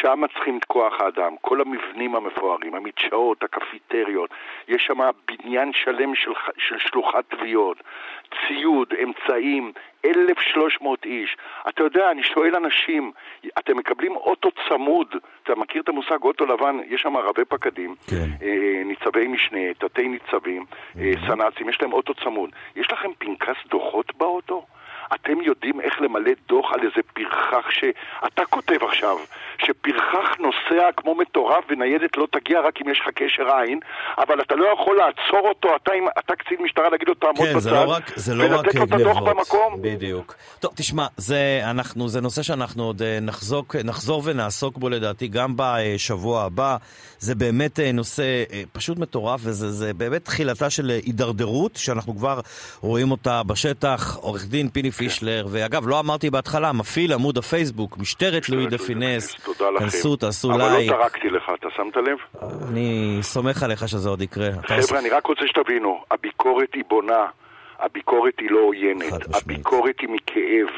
שם 0.00 0.22
צריכים 0.34 0.58
את 0.58 0.64
כוח 0.64 1.00
האדם, 1.00 1.36
כל 1.40 1.60
המבנים 1.60 2.16
המפוארים, 2.16 2.74
המדשאות, 2.74 3.42
הקפיטריות, 3.42 4.30
יש 4.68 4.82
שם 4.86 4.98
בניין 5.28 5.72
שלם 5.72 6.14
של, 6.14 6.30
של 6.58 6.78
שלוחת 6.78 7.24
תביעות, 7.28 7.76
ציוד, 8.48 8.94
אמצעים, 9.02 9.72
1,300 10.04 11.04
איש. 11.04 11.36
אתה 11.68 11.82
יודע, 11.82 12.10
אני 12.10 12.22
שואל 12.22 12.56
אנשים, 12.56 13.12
אתם 13.58 13.76
מקבלים 13.76 14.16
אוטו 14.16 14.48
צמוד, 14.68 15.14
אתה 15.42 15.54
מכיר 15.54 15.82
את 15.82 15.88
המושג 15.88 16.22
אוטו 16.22 16.46
לבן? 16.46 16.78
יש 16.88 17.00
שם 17.00 17.16
רבי 17.16 17.44
פקדים, 17.44 17.94
כן. 18.10 18.46
אה, 18.46 18.82
ניצבי 18.84 19.28
משנה, 19.28 19.74
תתי 19.78 20.08
ניצבים, 20.08 20.64
אה, 20.98 21.12
סנ"צים, 21.26 21.68
יש 21.68 21.82
להם 21.82 21.92
אוטו 21.92 22.14
צמוד. 22.14 22.50
יש 22.76 22.92
לכם 22.92 23.08
פנקס 23.18 23.56
דוחות 23.66 24.16
באוטו? 24.16 24.66
אתם 25.14 25.40
יודעים 25.40 25.80
איך 25.80 26.00
למלא 26.00 26.30
דוח 26.48 26.72
על 26.72 26.80
איזה 26.80 27.02
פרחח 27.14 27.70
שאתה 27.70 28.44
כותב 28.44 28.84
עכשיו, 28.84 29.16
שפרחח 29.58 30.36
נוסע 30.38 30.92
כמו 30.96 31.14
מטורף 31.52 31.64
וניידת 31.70 32.16
לא 32.16 32.26
תגיע 32.32 32.60
רק 32.60 32.74
אם 32.82 32.92
יש 32.92 33.00
לך 33.00 33.08
קשר 33.14 33.56
עין, 33.56 33.80
אבל 34.18 34.40
אתה 34.40 34.54
לא 34.54 34.66
יכול 34.74 34.96
לעצור 34.96 35.48
אותו, 35.48 35.68
אתה, 35.76 35.92
אתה 36.18 36.36
קצין 36.36 36.56
משטרה 36.64 36.88
להגיד 36.90 37.08
לו 37.08 37.14
תעמוד 37.14 37.48
כן, 37.48 37.56
בצד, 37.56 37.70
לא 37.70 37.90
רק, 37.90 38.10
לא 38.34 38.44
ולתת 38.44 38.74
לו 38.74 38.84
את 38.84 38.92
הדוח 38.92 39.18
במקום. 39.18 39.82
בדיוק. 39.82 40.34
טוב, 40.60 40.72
תשמע, 40.76 41.06
זה, 41.16 41.60
אנחנו, 41.70 42.08
זה 42.08 42.20
נושא 42.20 42.42
שאנחנו 42.42 42.84
עוד 42.84 43.02
אה, 43.02 43.18
נחזוק, 43.22 43.76
נחזור 43.76 44.22
ונעסוק 44.24 44.78
בו 44.78 44.88
לדעתי 44.88 45.28
גם 45.28 45.54
בשבוע 45.56 46.42
הבא. 46.42 46.76
זה 47.18 47.34
באמת 47.34 47.80
אה, 47.80 47.92
נושא 47.92 48.22
אה, 48.52 48.62
פשוט 48.72 48.98
מטורף, 48.98 49.40
וזה 49.44 49.94
באמת 49.94 50.24
תחילתה 50.24 50.70
של 50.70 50.90
הידרדרות, 50.90 51.76
שאנחנו 51.76 52.16
כבר 52.16 52.40
רואים 52.80 53.10
אותה 53.10 53.42
בשטח. 53.42 54.16
עורך 54.16 54.46
דין 54.46 54.68
פיני 54.68 54.90
פישלר, 54.90 55.46
ואגב, 55.50 55.88
לא 55.88 56.00
אמרתי 56.00 56.30
בהתחלה, 56.30 56.72
מפעיל 56.72 57.12
עמוד 57.12 57.38
הפייסבוק, 57.38 57.98
משטרת 57.98 58.48
לואי 58.48 58.66
דה 58.66 58.78
פינס. 58.78 59.34
תודה 59.44 59.70
לכם. 59.70 59.84
כנסו, 59.84 60.16
תעשו 60.16 60.50
לייק. 60.50 60.62
אבל 60.62 60.98
לא 60.98 61.02
טרקתי 61.02 61.28
לך, 61.30 61.41
אתה 61.54 61.68
שמת 61.76 61.96
לב? 61.96 62.18
אני 62.68 63.18
סומך 63.22 63.62
עליך 63.62 63.88
שזה 63.88 64.08
עוד 64.08 64.22
יקרה. 64.22 64.50
חבר'ה, 64.66 64.98
אני 64.98 65.08
רק 65.08 65.26
רוצה 65.26 65.46
שתבינו, 65.46 66.04
הביקורת 66.10 66.74
היא 66.74 66.84
בונה, 66.88 67.26
הביקורת 67.80 68.34
היא 68.40 68.50
לא 68.50 68.60
עוינת, 68.60 69.34
הביקורת 69.34 70.00
היא 70.00 70.08
מכאב. 70.08 70.68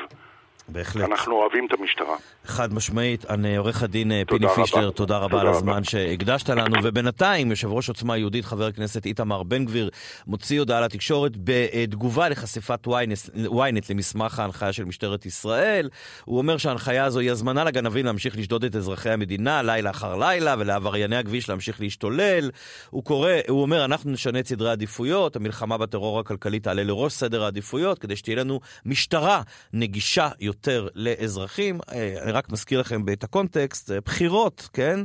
בהחלט. 0.69 1.05
אנחנו 1.05 1.35
אוהבים 1.35 1.67
את 1.67 1.81
המשטרה. 1.81 2.17
חד 2.45 2.75
משמעית. 2.75 3.25
עורך 3.59 3.83
הדין 3.83 4.13
אה, 4.13 4.23
פיני 4.27 4.47
פישלר, 4.55 4.91
תודה 4.91 5.19
רבה 5.19 5.41
על 5.41 5.49
הזמן 5.49 5.85
שהקדשת 5.85 6.51
לנו. 6.51 6.77
ובינתיים, 6.83 7.51
יושב 7.51 7.69
ראש 7.73 7.89
עוצמה 7.89 8.17
יהודית, 8.17 8.45
חבר 8.45 8.67
הכנסת 8.67 9.07
איתמר 9.07 9.43
בן 9.43 9.65
גביר, 9.65 9.91
מוציא 10.27 10.59
הודעה 10.59 10.81
לתקשורת 10.81 11.33
בתגובה 11.45 12.29
לחשיפת 12.29 12.87
ynet 12.87 13.85
למסמך 13.91 14.39
ההנחיה 14.39 14.73
של 14.73 14.85
משטרת 14.85 15.27
ישראל. 15.27 15.89
הוא 16.25 16.39
אומר 16.39 16.57
שההנחיה 16.57 17.05
הזו 17.05 17.21
היא 17.21 17.31
הזמנה 17.31 17.65
לגנבים 17.65 18.07
להמשיך 18.07 18.39
לשדוד 18.39 18.65
את 18.65 18.77
אזרחי 18.77 19.11
המדינה 19.11 19.63
לילה 19.63 19.91
אחר 19.91 20.17
לילה, 20.17 20.55
ולעברייני 20.59 21.17
הכביש 21.17 21.49
להמשיך 21.49 21.81
להשתולל. 21.81 22.51
הוא 22.91 23.05
קורא, 23.05 23.31
הוא 23.49 23.63
אומר, 23.63 23.85
אנחנו 23.85 24.11
נשנה 24.11 24.39
את 24.39 24.47
סדרי 24.47 24.69
העדיפויות, 24.69 25.37
המלחמה 25.37 25.79
בטרור 25.79 26.21
הכלכלי 26.21 26.61
תעלה 26.61 26.83
לראש 26.83 27.13
סדר 27.13 27.45
העדיפויות, 27.45 27.99
כדי 27.99 28.17
שתהיה 28.17 28.37
לנו 28.37 28.61
משטרה 28.85 29.43
נגישה 29.73 30.29
יותר 30.41 30.54
לאזרחים. 30.95 31.81
אה, 31.93 32.15
אני 32.23 32.33
רק 32.33 32.51
מזכיר 32.53 32.81
לכם 32.81 33.03
את 33.13 33.25
הקונטקסט, 33.25 33.91
אה, 33.91 34.01
בחירות, 34.01 34.69
כן? 34.73 35.01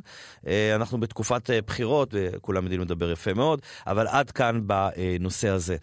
אה, 0.48 0.76
אנחנו 0.76 1.00
בתקופת 1.00 1.50
בחירות, 1.66 2.10
וכולם 2.14 2.64
יודעים 2.64 2.82
לדבר 2.82 3.12
יפה 3.12 3.34
מאוד, 3.34 3.62
אבל 3.88 4.08
עד 4.08 4.32
כאן 4.32 4.62
בנושא 4.68 5.50
הזה. 5.50 5.76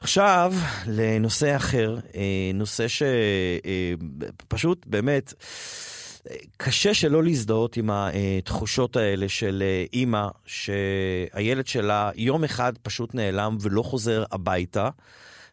עכשיו, 0.00 0.54
לנושא 0.86 1.56
אחר, 1.56 1.96
נושא 2.54 2.86
שפשוט 4.48 4.86
באמת... 4.86 5.34
קשה 6.56 6.94
שלא 6.94 7.24
להזדהות 7.24 7.76
עם 7.76 7.90
התחושות 7.92 8.96
האלה 8.96 9.28
של 9.28 9.62
אימא 9.92 10.28
שהילד 10.46 11.66
שלה 11.66 12.10
יום 12.14 12.44
אחד 12.44 12.72
פשוט 12.82 13.14
נעלם 13.14 13.56
ולא 13.60 13.82
חוזר 13.82 14.24
הביתה. 14.32 14.88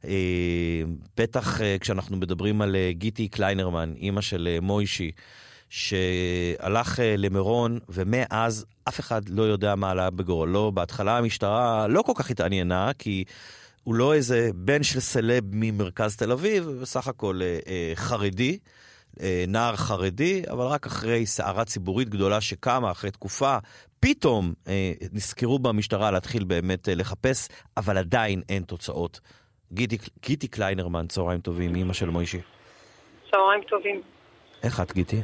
אה, 0.06 0.82
בטח 1.18 1.62
אה, 1.62 1.78
כשאנחנו 1.80 2.18
מדברים 2.18 2.62
על 2.62 2.76
אה, 2.76 2.92
גיטי 2.92 3.28
קליינרמן, 3.28 3.94
אימא 3.98 4.22
של 4.22 4.58
מוישי, 4.62 5.12
שהלך 5.70 7.00
למירון, 7.18 7.80
ומאז 7.90 8.66
אף 8.88 9.00
אחד 9.00 9.30
לא 9.30 9.44
יודע 9.44 9.76
מה 9.76 9.92
עלה 9.92 10.10
בגורלו. 10.10 10.72
בהתחלה 10.72 11.18
המשטרה 11.18 11.88
לא 11.88 12.02
כל 12.02 12.14
כך 12.16 12.32
התעניינה, 12.32 12.92
כי 13.00 13.24
הוא 13.84 13.96
לא 13.96 14.14
איזה 14.14 14.50
בן 14.56 14.84
של 14.84 15.00
סלב 15.00 15.44
ממרכז 15.52 16.16
תל 16.16 16.32
אביב, 16.32 16.64
בסך 16.82 17.08
הכל 17.08 17.40
חרדי. 17.96 18.58
נער 19.48 19.76
חרדי, 19.76 20.44
אבל 20.52 20.66
רק 20.66 20.86
אחרי 20.86 21.26
סערה 21.26 21.66
ציבורית 21.66 22.10
גדולה 22.10 22.42
שקמה, 22.42 22.92
אחרי 22.92 23.12
תקופה, 23.12 23.58
פתאום 24.02 24.54
אה, 24.68 24.94
נזכרו 25.12 25.60
במשטרה 25.60 26.12
להתחיל 26.12 26.44
באמת 26.44 26.90
אה, 26.90 26.96
לחפש, 26.96 27.48
אבל 27.78 27.98
עדיין 27.98 28.42
אין 28.50 28.64
תוצאות. 28.64 29.20
גיטי, 29.74 29.98
גיטי 30.24 30.48
קליינרמן, 30.48 31.08
צהריים 31.08 31.40
טובים, 31.40 31.76
אימא 31.76 31.94
של 31.94 32.10
מוישי. 32.10 32.42
צהריים 33.32 33.62
טובים. 33.62 34.02
איך 34.64 34.80
את, 34.80 34.94
גיטי? 34.94 35.22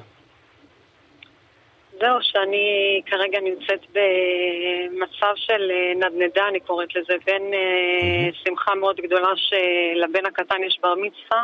זהו, 2.00 2.18
שאני 2.22 3.01
כרגע 3.06 3.39
נמצאת 3.39 3.80
במצב 3.92 5.34
של 5.36 5.72
אה, 5.72 5.94
נדנדה, 5.96 6.48
אני 6.48 6.60
קוראת 6.60 6.96
לזה, 6.96 7.13
בין 7.25 7.42
mm-hmm. 7.42 8.36
שמחה 8.46 8.75
מאוד 8.75 8.96
גדולה 8.96 9.30
שלבן 9.36 10.25
הקטן 10.25 10.63
יש 10.68 10.80
בר 10.84 10.96
מצווה, 10.96 11.44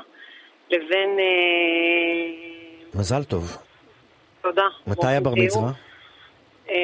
לבין... 0.70 1.20
אה, 1.20 3.00
מזל 3.00 3.24
טוב. 3.24 3.58
תודה. 4.42 4.68
מתי 4.88 5.08
הבר 5.08 5.34
מצווה? 5.36 5.72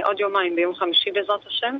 עוד 0.03 0.19
יומיים, 0.19 0.55
ביום 0.55 0.75
חמישי 0.75 1.11
בעזרת 1.11 1.47
השם. 1.47 1.77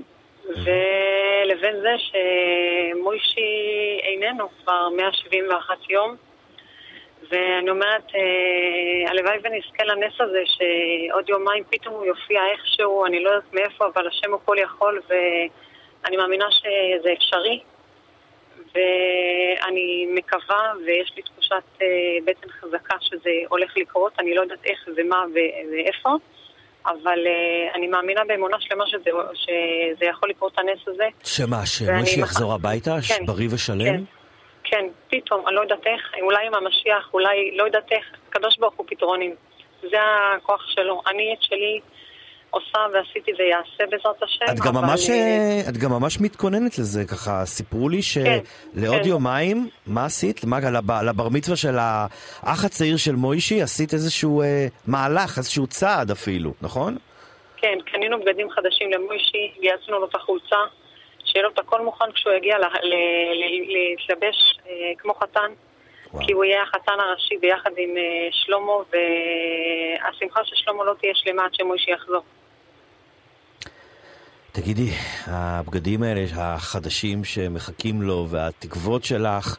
ולבין 0.50 1.82
זה 1.82 1.96
שמוישי 1.98 4.00
איננו 4.03 4.50
כבר 4.63 4.89
171 4.89 5.77
יום. 5.89 6.15
ואני 7.29 7.70
אומרת, 7.70 8.03
אה, 8.15 9.12
הלוואי 9.12 9.38
ונזכה 9.44 9.84
לנס 9.84 10.13
הזה 10.20 10.41
שעוד 10.46 11.29
יומיים 11.29 11.63
פתאום 11.70 11.96
הוא 11.96 12.06
יופיע 12.06 12.41
איכשהו, 12.51 13.06
אני 13.06 13.24
לא 13.24 13.29
יודעת 13.29 13.53
מאיפה, 13.53 13.88
אבל 13.94 14.08
השם 14.08 14.32
הוא 14.32 14.39
כל 14.46 14.56
יכול 14.60 15.01
ואני 15.10 16.18
מאמינה 16.18 16.46
שזה 16.51 17.13
אפשרי. 17.13 17.60
ואני 18.75 20.08
מקווה 20.15 20.74
ויש 20.86 21.13
לי 21.15 21.22
תחושת 21.22 21.63
אה, 21.82 21.88
בטן 22.25 22.50
חזקה 22.50 22.96
שזה 23.01 23.32
הולך 23.50 23.77
לקרות, 23.77 24.13
אני 24.20 24.36
לא 24.36 24.41
יודעת 24.41 24.65
איך 24.65 24.89
ומה 24.98 25.25
ואיפה. 25.34 26.10
אבל 26.86 27.19
uh, 27.25 27.75
אני 27.75 27.88
מאמינה 27.88 28.21
באמונה 28.27 28.57
שלמה 28.59 28.88
שזה, 28.88 29.09
שזה 29.33 30.05
יכול 30.05 30.29
לקרות 30.29 30.59
הנס 30.59 30.88
הזה. 30.88 31.07
שמה, 31.24 31.65
שמשה 31.65 32.19
יחזור 32.19 32.53
הביתה? 32.53 32.95
כן, 33.07 33.25
בריא 33.25 33.48
ושלם? 33.51 33.86
כן, 33.86 34.03
כן, 34.63 34.86
פתאום, 35.09 35.48
אני 35.48 35.55
לא 35.55 35.62
יודעת 35.62 35.88
איך, 35.88 36.12
אולי 36.21 36.48
עם 36.48 36.53
המשיח, 36.55 37.09
אולי 37.13 37.57
לא 37.57 37.63
יודעת 37.63 37.91
איך, 37.91 38.05
הקדוש 38.29 38.57
ברוך 38.57 38.74
הוא 38.77 38.86
פתרונים. 38.89 39.36
זה 39.81 39.98
הכוח 40.38 40.65
שלו. 40.67 41.01
אני 41.07 41.33
את 41.33 41.43
שלי 41.43 41.79
עושה 42.50 42.79
ועשיתי 42.94 43.32
ויעשה 43.39 43.84
בעזרת 43.91 44.24
השם. 44.24 44.46
את 44.51 44.60
גם, 44.60 44.74
ממש, 44.75 45.10
את 45.70 45.77
גם 45.77 45.91
ממש 45.91 46.22
מתכוננת 46.22 46.79
לזה, 46.79 47.06
ככה 47.06 47.46
סיפרו 47.46 47.89
לי 47.89 48.01
שלעוד 48.01 48.98
כן, 48.98 49.03
כן. 49.03 49.10
יומיים, 49.10 49.70
מה 49.88 50.06
עשית? 50.06 50.41
מה, 50.44 50.58
לבר 51.01 51.29
מצווה 51.29 51.58
של 51.58 51.75
האח 51.79 52.65
הצעיר 52.65 52.98
של 52.98 53.15
מוישי 53.15 53.62
עשית 53.62 53.94
איזשהו 53.94 54.41
אה, 54.41 54.68
מהלך, 54.88 55.38
איזשהו 55.38 55.68
צעד 55.68 56.12
אפילו, 56.12 56.53
נכון? 56.62 56.98
כן, 57.58 57.77
קנינו 57.91 58.20
בגדים 58.20 58.50
חדשים 58.50 58.91
למוישי, 58.91 59.51
גייסנו 59.62 60.00
לו 60.00 60.06
את 60.06 60.15
החולצה, 60.15 60.58
שיהיה 61.25 61.44
לו 61.44 61.50
את 61.53 61.60
הכל 61.60 61.82
מוכן 61.82 62.12
כשהוא 62.12 62.34
יגיע 62.34 62.58
להתלבש 63.32 64.60
אה, 64.68 64.91
כמו 64.98 65.13
חתן. 65.13 65.51
וואו. 66.13 66.25
כי 66.25 66.34
הוא 66.34 66.46
יהיה 66.46 66.63
החתן 66.63 67.00
הראשי 67.00 67.38
ביחד 67.38 67.72
עם 67.77 67.98
אה, 67.98 68.27
שלמה, 68.32 68.72
והשמחה 68.74 70.39
של 70.44 70.56
שלמה 70.56 70.84
לא 70.84 70.94
תהיה 71.01 71.13
שלמה 71.15 71.46
עד 71.46 71.53
שמוישי 71.53 71.91
יחזור. 71.91 72.24
תגידי, 74.51 74.89
הבגדים 75.27 76.03
האלה, 76.03 76.22
החדשים 76.36 77.24
שמחכים 77.24 78.01
לו 78.01 78.25
והתקוות 78.29 79.03
שלך, 79.03 79.58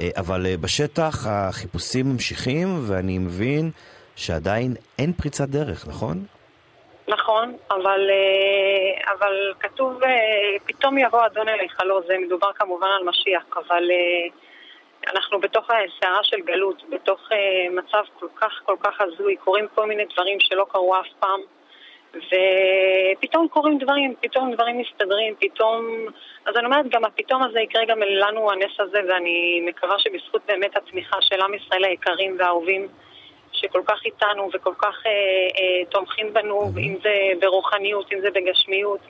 אה, 0.00 0.08
אבל 0.16 0.46
אה, 0.46 0.54
בשטח 0.60 1.26
החיפושים 1.26 2.06
ממשיכים 2.12 2.66
ואני 2.88 3.18
מבין 3.18 3.70
שעדיין 4.16 4.74
אין 4.98 5.12
פריצת 5.12 5.48
דרך, 5.48 5.88
נכון? 5.88 6.24
נכון, 7.08 7.56
אבל, 7.70 8.10
אבל 9.18 9.52
כתוב, 9.60 10.00
פתאום 10.66 10.98
יבוא 10.98 11.26
אדון 11.26 11.48
אליך, 11.48 11.76
לא, 11.84 12.00
זה 12.06 12.14
מדובר 12.26 12.52
כמובן 12.54 12.86
על 13.00 13.04
משיח, 13.04 13.42
אבל 13.56 13.84
אנחנו 15.12 15.40
בתוך 15.40 15.64
הסערה 15.64 16.22
של 16.22 16.40
גלות, 16.40 16.82
בתוך 16.90 17.20
מצב 17.70 18.02
כל 18.20 18.26
כך 18.36 18.52
כל 18.64 18.76
כך 18.80 19.00
הזוי, 19.00 19.36
קורים 19.36 19.66
כל 19.74 19.86
מיני 19.86 20.04
דברים 20.14 20.36
שלא 20.40 20.66
קרו 20.72 20.94
אף 21.00 21.06
פעם, 21.20 21.40
ופתאום 22.26 23.48
קורים 23.48 23.78
דברים, 23.78 24.14
פתאום 24.20 24.54
דברים 24.54 24.78
מסתדרים, 24.78 25.34
פתאום... 25.40 26.06
אז 26.46 26.56
אני 26.56 26.66
אומרת, 26.66 26.88
גם 26.88 27.04
הפתאום 27.04 27.42
הזה 27.42 27.60
יקרה 27.60 27.84
גם 27.84 27.98
לנו, 28.02 28.50
הנס 28.50 28.80
הזה, 28.80 29.00
ואני 29.08 29.62
מקווה 29.66 29.98
שבזכות 29.98 30.42
באמת 30.48 30.76
התמיכה 30.76 31.16
של 31.20 31.40
עם 31.40 31.54
ישראל 31.54 31.84
היקרים 31.84 32.36
והאהובים, 32.38 32.88
שכל 33.52 33.82
כך 33.86 34.00
איתנו 34.04 34.50
וכל 34.54 34.74
כך 34.78 34.94
uh, 34.96 35.06
uh, 35.06 35.90
תומכים 35.90 36.32
בנו, 36.32 36.60
mm-hmm. 36.60 36.78
אם 36.78 36.96
זה 37.02 37.14
ברוחניות, 37.40 38.12
אם 38.12 38.20
זה 38.20 38.30
בגשמיות, 38.30 39.00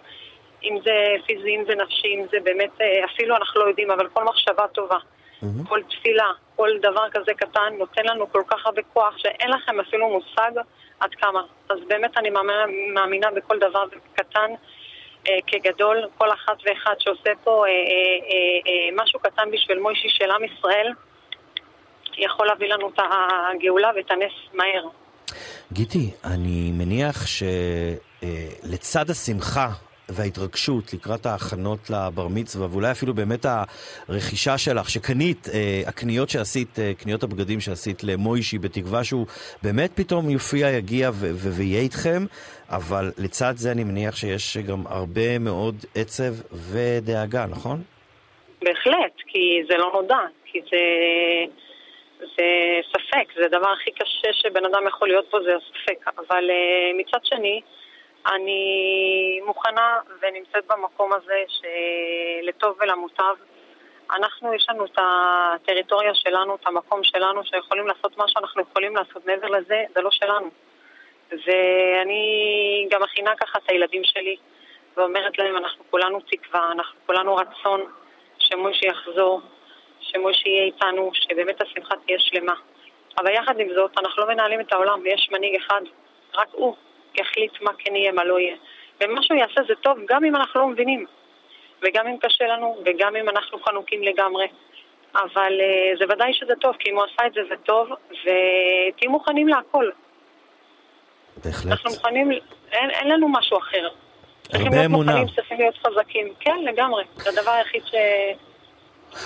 אם 0.64 0.78
זה 0.84 1.14
פיזי, 1.26 1.56
אם 1.56 1.64
זה 1.66 1.74
נפשי, 1.74 2.14
אם 2.14 2.24
זה 2.30 2.38
באמת, 2.42 2.80
uh, 2.80 3.04
אפילו 3.04 3.36
אנחנו 3.36 3.60
לא 3.60 3.68
יודעים, 3.68 3.90
אבל 3.90 4.08
כל 4.08 4.24
מחשבה 4.24 4.66
טובה. 4.68 4.96
Mm-hmm. 4.96 5.68
כל 5.68 5.80
תפילה, 5.90 6.30
כל 6.56 6.70
דבר 6.82 7.10
כזה 7.10 7.34
קטן 7.34 7.74
נותן 7.78 8.02
לנו 8.04 8.32
כל 8.32 8.42
כך 8.46 8.66
הרבה 8.66 8.82
כוח 8.82 9.18
שאין 9.18 9.50
לכם 9.50 9.80
אפילו 9.80 10.08
מושג 10.08 10.50
עד 11.00 11.10
כמה. 11.14 11.42
אז 11.68 11.78
באמת 11.88 12.16
אני 12.16 12.30
מאמינה, 12.94 13.30
בכל 13.30 13.58
דבר 13.58 13.84
קטן 14.14 14.50
אה, 15.28 15.38
כגדול, 15.46 16.08
כל 16.18 16.32
אחת 16.32 16.56
ואחד 16.66 16.94
שעושה 16.98 17.30
פה 17.44 17.64
אה, 17.66 17.70
אה, 17.70 19.04
משהו 19.04 19.20
קטן 19.20 19.50
בשביל 19.52 19.78
מוישי 19.78 20.08
של 20.08 20.30
עם 20.30 20.44
ישראל, 20.44 20.92
יכול 22.18 22.46
להביא 22.46 22.68
לנו 22.68 22.88
את 22.88 22.98
הגאולה 22.98 23.90
ואת 23.96 24.10
הנס 24.10 24.32
מהר. 24.54 24.88
גיטי, 25.72 26.10
אני 26.24 26.70
מניח 26.72 27.26
שלצד 27.26 29.10
השמחה 29.10 29.68
וההתרגשות 30.08 30.94
לקראת 30.94 31.26
ההכנות 31.26 31.90
לבר 31.90 32.28
מצווה, 32.28 32.66
ואולי 32.70 32.90
אפילו 32.90 33.14
באמת 33.14 33.46
הרכישה 34.08 34.58
שלך, 34.58 34.90
שקנית, 34.90 35.48
אה, 35.54 35.82
הקניות 35.86 36.28
שעשית, 36.28 36.78
אה, 36.78 36.92
קניות 36.94 37.22
הבגדים 37.22 37.60
שעשית 37.60 38.04
למוישי, 38.04 38.58
בתקווה 38.58 39.04
שהוא 39.04 39.26
באמת 39.62 39.90
פתאום 39.94 40.30
יופיע, 40.30 40.68
יגיע 40.70 41.10
ויהיה 41.14 41.80
איתכם, 41.80 42.22
אבל 42.70 43.10
לצד 43.18 43.52
זה 43.56 43.72
אני 43.72 43.84
מניח 43.84 44.16
שיש 44.16 44.56
גם 44.56 44.86
הרבה 44.86 45.38
מאוד 45.38 45.74
עצב 45.94 46.32
ודאגה, 46.52 47.46
נכון? 47.46 47.82
בהחלט, 48.62 49.14
כי 49.26 49.62
זה 49.70 49.76
לא 49.76 49.90
נודע, 49.94 50.20
כי 50.44 50.60
זה... 50.70 50.78
זה 52.36 52.44
ספק, 52.90 53.32
זה 53.36 53.44
הדבר 53.44 53.70
הכי 53.70 53.90
קשה 53.90 54.32
שבן 54.32 54.64
אדם 54.64 54.86
יכול 54.88 55.08
להיות 55.08 55.26
פה, 55.30 55.38
זה 55.42 55.50
הספק. 55.56 56.08
אבל 56.18 56.44
uh, 56.50 57.00
מצד 57.00 57.18
שני, 57.24 57.60
אני 58.34 59.40
מוכנה 59.46 59.98
ונמצאת 60.20 60.66
במקום 60.66 61.12
הזה 61.12 61.42
שלטוב 61.48 62.76
ולמוטב. 62.80 63.34
אנחנו, 64.16 64.54
יש 64.54 64.66
לנו 64.68 64.84
את 64.84 64.98
הטריטוריה 64.98 66.14
שלנו, 66.14 66.54
את 66.54 66.66
המקום 66.66 67.04
שלנו, 67.04 67.44
שיכולים 67.44 67.86
לעשות 67.86 68.16
מה 68.16 68.24
שאנחנו 68.28 68.62
יכולים 68.62 68.96
לעשות. 68.96 69.26
מעבר 69.26 69.46
לזה, 69.46 69.84
זה 69.94 70.00
לא 70.00 70.10
שלנו. 70.10 70.50
ואני 71.30 72.86
גם 72.90 73.02
מכינה 73.02 73.36
ככה 73.36 73.58
את 73.58 73.70
הילדים 73.70 74.04
שלי, 74.04 74.36
ואומרת 74.96 75.38
להם, 75.38 75.56
אנחנו 75.56 75.84
כולנו 75.90 76.20
תקווה, 76.20 76.72
אנחנו 76.72 76.98
כולנו 77.06 77.36
רצון 77.36 77.80
שמוישי 78.38 78.86
יחזור, 78.86 79.40
שמוישי 80.00 80.48
יהיה 80.48 80.64
איתנו, 80.64 81.10
שבאמת 81.14 81.62
השמחה 81.62 81.94
תהיה 82.06 82.18
שלמה. 82.18 82.54
אבל 83.18 83.30
יחד 83.30 83.60
עם 83.60 83.68
זאת, 83.74 83.98
אנחנו 83.98 84.22
לא 84.22 84.28
מנהלים 84.28 84.60
את 84.60 84.72
העולם, 84.72 85.00
ויש 85.04 85.28
מנהיג 85.32 85.56
אחד, 85.56 85.80
רק 86.34 86.48
הוא, 86.52 86.76
יחליט 87.18 87.52
מה 87.60 87.70
כן 87.78 87.96
יהיה, 87.96 88.12
מה 88.12 88.24
לא 88.24 88.38
יהיה. 88.38 88.56
ומה 89.00 89.22
שהוא 89.22 89.38
יעשה 89.38 89.60
זה 89.68 89.74
טוב 89.80 89.98
גם 90.08 90.24
אם 90.24 90.36
אנחנו 90.36 90.60
לא 90.60 90.68
מבינים, 90.68 91.06
וגם 91.82 92.06
אם 92.06 92.16
קשה 92.20 92.44
לנו, 92.46 92.82
וגם 92.84 93.16
אם 93.16 93.28
אנחנו 93.28 93.58
חנוקים 93.58 94.02
לגמרי. 94.02 94.46
אבל 95.14 95.52
uh, 95.60 95.98
זה 95.98 96.04
ודאי 96.14 96.34
שזה 96.34 96.54
טוב, 96.60 96.76
כי 96.78 96.90
אם 96.90 96.96
הוא 96.96 97.04
עשה 97.04 97.26
את 97.26 97.32
זה 97.32 97.40
זה 97.48 97.54
טוב, 97.64 97.88
ותהיו 98.10 99.10
מוכנים 99.10 99.48
להכל. 99.48 99.90
בהחלט. 101.44 101.72
אנחנו 101.72 101.90
מוכנים, 101.90 102.30
אין, 102.72 102.90
אין 102.90 103.08
לנו 103.08 103.28
משהו 103.28 103.58
אחר. 103.58 103.88
הרבה 104.54 104.84
אמונה. 104.84 104.84
צריכים 104.84 104.88
להיות 104.88 104.90
מוכנים, 104.90 105.26
צריכים 105.36 105.58
להיות 105.58 105.78
חזקים. 105.86 106.28
כן, 106.40 106.58
לגמרי. 106.64 107.04
זה 107.16 107.30
הדבר 107.30 107.50
היחיד 107.50 107.82
ש... 107.86 107.94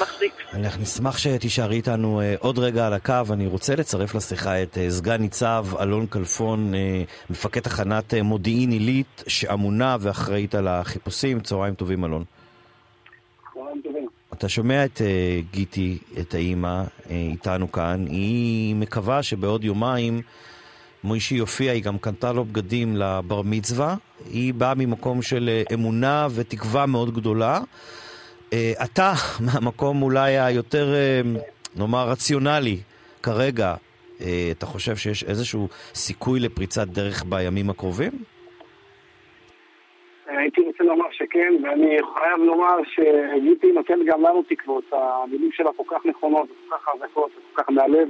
מחזיק. 0.03 0.33
אנחנו 0.53 0.83
נשמח 0.83 1.19
שתישארי 1.19 1.77
איתנו 1.77 2.21
אה, 2.21 2.35
עוד 2.39 2.59
רגע 2.59 2.87
על 2.87 2.93
הקו. 2.93 3.23
אני 3.31 3.47
רוצה 3.47 3.77
לצרף 3.77 4.15
לשיחה 4.15 4.63
את 4.63 4.79
אה, 4.79 4.91
סגן 4.91 5.21
ניצב 5.21 5.67
אלון 5.81 6.07
כלפון, 6.07 6.75
אה, 6.75 7.03
מפקד 7.31 7.61
תחנת 7.61 8.15
מודיעין 8.15 8.71
עילית, 8.71 9.23
שאמונה 9.27 9.97
ואחראית 10.01 10.55
על 10.55 10.69
החיפושים. 10.69 11.41
צהריים 11.41 11.75
טובים, 11.75 12.05
אלון. 12.05 12.25
אתה 14.33 14.49
שומע 14.49 14.85
את 14.85 15.01
גיטי, 15.51 15.99
את 16.21 16.35
האימא, 16.35 16.83
איתנו 17.11 17.73
כאן. 17.73 18.07
היא 18.07 18.77
מקווה 18.77 19.23
שבעוד 19.23 19.65
יומיים 19.65 20.23
מוישי 21.05 21.35
יופיע, 21.35 21.73
היא 21.73 21.83
גם 21.83 21.99
קנתה 21.99 22.33
לו 22.33 22.45
בגדים 22.45 22.97
לבר 22.97 23.43
מצווה. 23.43 23.97
היא 24.31 24.55
באה 24.55 24.75
ממקום 24.75 25.23
של 25.23 25.63
אמונה 25.75 26.27
ותקווה 26.31 26.87
מאוד 26.87 27.15
גדולה. 27.15 27.61
אה, 28.53 28.73
אתה, 28.85 29.13
מהמקום 29.47 30.03
אולי 30.03 30.39
היותר, 30.39 30.87
אה, 30.95 31.21
נאמר, 31.77 32.09
רציונלי 32.09 32.77
כרגע, 33.23 33.75
אה, 34.21 34.49
אתה 34.51 34.67
חושב 34.67 34.97
שיש 34.97 35.25
איזשהו 35.25 35.69
סיכוי 35.95 36.41
לפריצת 36.41 36.87
דרך 36.87 37.25
בימים 37.29 37.71
הקרובים? 37.71 38.13
הייתי 40.27 40.61
רוצה 40.61 40.85
לומר 40.85 41.07
שכן, 41.13 41.53
ואני 41.63 41.97
חייב 42.15 42.39
לומר 42.39 42.77
שגיטי 42.95 43.73
נותן 43.73 43.99
גם 44.07 44.23
לנו 44.23 44.43
תקוות. 44.43 44.85
המילים 44.93 45.53
שלה 45.53 45.71
כל 45.77 45.83
כך 45.91 46.07
נכונות, 46.07 46.49
כל 46.49 46.77
כך 46.77 46.83
חזקות, 46.85 47.31
כל 47.55 47.63
כך 47.63 47.71
מהלב. 47.71 48.09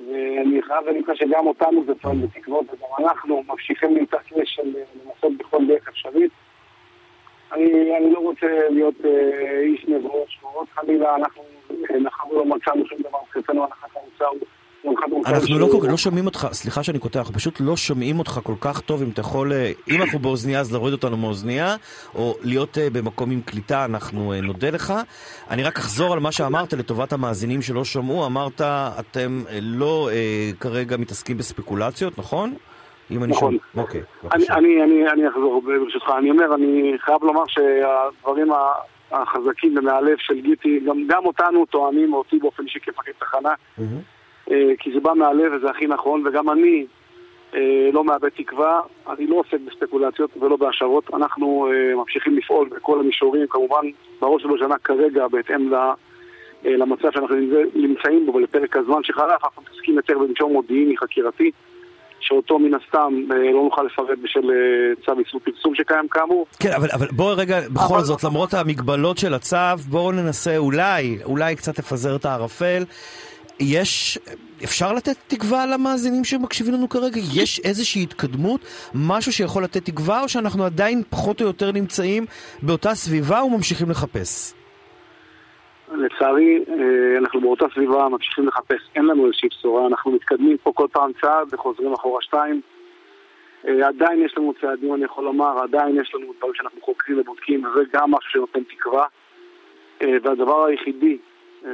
ואני 0.00 0.62
חייב 0.62 0.86
להגיד 0.86 1.04
שגם 1.14 1.46
אותנו 1.46 1.84
זה 1.86 1.94
טוען 1.94 2.20
בתקוות, 2.22 2.64
וגם 2.66 3.06
אנחנו 3.06 3.44
ממשיכים 3.48 3.96
להתעקש 3.96 4.60
לנסות 4.60 5.36
בכל 5.38 5.66
דרך 5.68 5.88
אפשרית. 5.88 6.32
אני, 7.52 7.96
אני 7.96 8.12
לא 8.12 8.18
רוצה 8.18 8.46
להיות 8.70 8.94
אה, 9.04 9.60
איש 9.60 9.84
נבואות 9.88 10.30
שבועות 10.30 10.68
חלילה, 10.74 11.16
אנחנו 11.16 11.42
אה, 11.70 11.98
נחרנו 12.00 12.34
לא 12.34 12.44
מצאנו 12.44 12.86
שום 12.86 12.98
דבר 13.00 13.18
מבחינתנו 13.26 13.64
הנחת 13.64 13.88
המוצא 13.96 14.24
הוא... 14.24 14.38
אנחנו 15.26 15.58
לא, 15.58 15.68
לא 15.90 15.96
שומעים 15.96 16.26
אותך, 16.26 16.48
סליחה 16.52 16.82
שאני 16.82 16.98
קוטע, 16.98 17.18
אנחנו 17.18 17.34
פשוט 17.34 17.60
לא 17.60 17.76
שומעים 17.76 18.18
אותך 18.18 18.40
כל 18.42 18.54
כך 18.60 18.80
טוב, 18.80 19.02
אם 19.02 19.10
אתה 19.10 19.20
יכול, 19.20 19.52
אה, 19.52 19.72
אם 19.90 20.02
אנחנו 20.02 20.18
באוזנייה 20.18 20.60
אז 20.60 20.72
להוריד 20.72 20.92
אותנו 20.92 21.16
מאוזנייה, 21.16 21.76
או 22.14 22.36
להיות 22.42 22.78
אה, 22.78 22.90
במקום 22.90 23.30
עם 23.30 23.40
קליטה, 23.40 23.84
אנחנו 23.84 24.34
נודה 24.42 24.70
לך. 24.70 24.94
אני 25.50 25.62
רק 25.62 25.78
אחזור 25.78 26.12
על 26.12 26.20
מה 26.20 26.32
שאמרת 26.32 26.72
לטובת 26.72 27.12
המאזינים 27.12 27.62
שלא 27.62 27.84
שמעו, 27.84 28.26
אמרת, 28.26 28.60
אתם 29.00 29.42
לא 29.60 30.10
כרגע 30.60 30.96
מתעסקים 30.96 31.38
בספקולציות, 31.38 32.18
נכון? 32.18 32.54
אם 33.10 33.24
אני 33.24 33.32
נכון. 33.32 33.58
שומע. 33.72 33.84
אוקיי, 33.84 34.02
בבקשה. 34.24 34.54
אני, 34.54 34.82
אני, 34.82 35.08
אני 35.08 35.28
אחזור 35.28 35.62
ברשותך. 35.62 36.10
אני 36.18 36.30
אומר, 36.30 36.54
אני 36.54 36.92
חייב 36.98 37.24
לומר 37.24 37.42
שהדברים 37.46 38.50
החזקים 39.10 39.78
ומהלב 39.78 40.16
של 40.18 40.40
גיטי, 40.40 40.80
גם, 40.80 41.06
גם 41.06 41.26
אותנו 41.26 41.66
טוענים, 41.66 42.14
אותי 42.14 42.38
באופן 42.38 42.62
אישי 42.62 42.80
כמפקד 42.80 43.12
תחנה, 43.18 43.54
mm-hmm. 43.78 44.50
כי 44.78 44.92
זה 44.94 45.00
בא 45.00 45.12
מהלב 45.12 45.52
וזה 45.52 45.70
הכי 45.70 45.86
נכון, 45.86 46.26
וגם 46.26 46.50
אני 46.50 46.86
אה, 47.54 47.88
לא 47.92 48.04
מאבד 48.04 48.28
תקווה, 48.28 48.80
אני 49.10 49.26
לא 49.26 49.36
עוסק 49.36 49.58
בספקולציות 49.66 50.30
ולא 50.40 50.56
בהשערות, 50.56 51.14
אנחנו 51.14 51.68
אה, 51.70 51.94
ממשיכים 51.94 52.36
לפעול 52.36 52.68
בכל 52.68 53.00
המישורים, 53.00 53.46
כמובן 53.46 53.86
בראש 54.20 54.44
ובראשונה 54.44 54.78
כרגע 54.78 55.28
בהתאם 55.28 55.74
ל... 55.74 55.76
למצב 56.64 57.12
שאנחנו 57.12 57.36
נמצאים 57.74 58.26
בו 58.26 58.34
ולפרק 58.34 58.76
הזמן 58.76 59.04
שחלף, 59.04 59.44
אנחנו 59.44 59.62
מתעסקים 59.62 59.94
יותר 59.96 60.18
במישור 60.18 60.52
מודיעיני 60.52 60.96
חקירתי. 60.96 61.50
שאותו 62.26 62.58
מן 62.58 62.74
הסתם 62.74 63.14
אה, 63.32 63.52
לא 63.52 63.62
נוכל 63.64 63.82
לפרט 63.82 64.18
בשל 64.22 64.50
אה, 64.50 65.04
צו 65.04 65.20
איסור 65.20 65.40
פרסום 65.44 65.74
שקיים 65.74 66.08
כאמור. 66.08 66.46
כן, 66.60 66.72
אבל, 66.72 66.88
אבל 66.92 67.06
בואו 67.12 67.36
רגע, 67.36 67.60
בכל 67.72 67.94
אבל... 67.94 68.04
זאת, 68.04 68.24
למרות 68.24 68.54
המגבלות 68.54 69.18
של 69.18 69.34
הצו, 69.34 69.56
בואו 69.88 70.12
ננסה 70.12 70.56
אולי, 70.56 71.18
אולי 71.24 71.56
קצת 71.56 71.78
לפזר 71.78 72.16
את 72.16 72.24
הערפל. 72.24 72.84
יש, 73.60 74.18
אפשר 74.64 74.92
לתת 74.92 75.16
תקווה 75.26 75.66
למאזינים 75.66 76.24
שמקשיבים 76.24 76.74
לנו 76.74 76.88
כרגע? 76.88 77.20
יש 77.34 77.60
איזושהי 77.64 78.02
התקדמות? 78.02 78.60
משהו 78.94 79.32
שיכול 79.32 79.64
לתת 79.64 79.84
תקווה, 79.84 80.22
או 80.22 80.28
שאנחנו 80.28 80.64
עדיין 80.64 81.02
פחות 81.10 81.40
או 81.40 81.46
יותר 81.46 81.72
נמצאים 81.72 82.26
באותה 82.62 82.94
סביבה 82.94 83.42
וממשיכים 83.42 83.90
לחפש? 83.90 84.55
לצערי, 85.92 86.64
אה, 86.68 87.18
אנחנו 87.18 87.40
באותה 87.40 87.64
סביבה 87.74 88.08
ממשיכים 88.08 88.46
לחפש, 88.46 88.80
אין 88.94 89.04
לנו 89.04 89.26
איזושהי 89.26 89.48
בשורה, 89.48 89.86
אנחנו 89.86 90.12
מתקדמים 90.12 90.56
פה 90.62 90.72
כל 90.74 90.86
פעם 90.92 91.10
צעד 91.20 91.54
וחוזרים 91.54 91.92
אחורה 91.92 92.22
שתיים. 92.22 92.60
אה, 93.68 93.88
עדיין 93.88 94.22
יש 94.22 94.38
לנו 94.38 94.52
צעדים, 94.60 94.94
אני 94.94 95.04
יכול 95.04 95.24
לומר, 95.24 95.58
עדיין 95.62 96.00
יש 96.00 96.14
לנו 96.14 96.32
דברים 96.38 96.54
שאנחנו 96.54 96.80
חוקרים 96.80 97.20
ובודקים, 97.20 97.64
וזה 97.64 97.80
גם 97.92 98.10
משהו 98.10 98.30
שנותן 98.30 98.62
תקווה. 98.62 99.06
אה, 100.02 100.16
והדבר 100.22 100.64
היחידי 100.64 101.18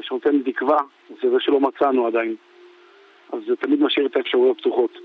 שנותן 0.01 0.43
תקווה 0.43 0.79
זה 1.23 1.31
זה 1.31 1.37
שלא 1.41 1.61
מצאנו 1.61 2.07
עדיין. 2.07 2.35
אז 3.33 3.39
זה 3.47 3.57
תמיד 3.57 3.83
משאיר 3.83 4.07
את 4.07 4.17
האפשרויות 4.17 4.59
פתוחות. 4.59 4.99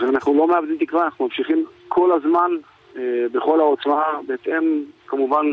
ואנחנו 0.00 0.34
לא 0.34 0.48
מאבדים 0.48 0.76
תקווה, 0.76 1.04
אנחנו 1.04 1.24
ממשיכים 1.24 1.64
כל 1.88 2.12
הזמן, 2.12 2.50
בכל 3.32 3.60
העוצמה, 3.60 4.02
בהתאם 4.26 4.82
כמובן 5.06 5.46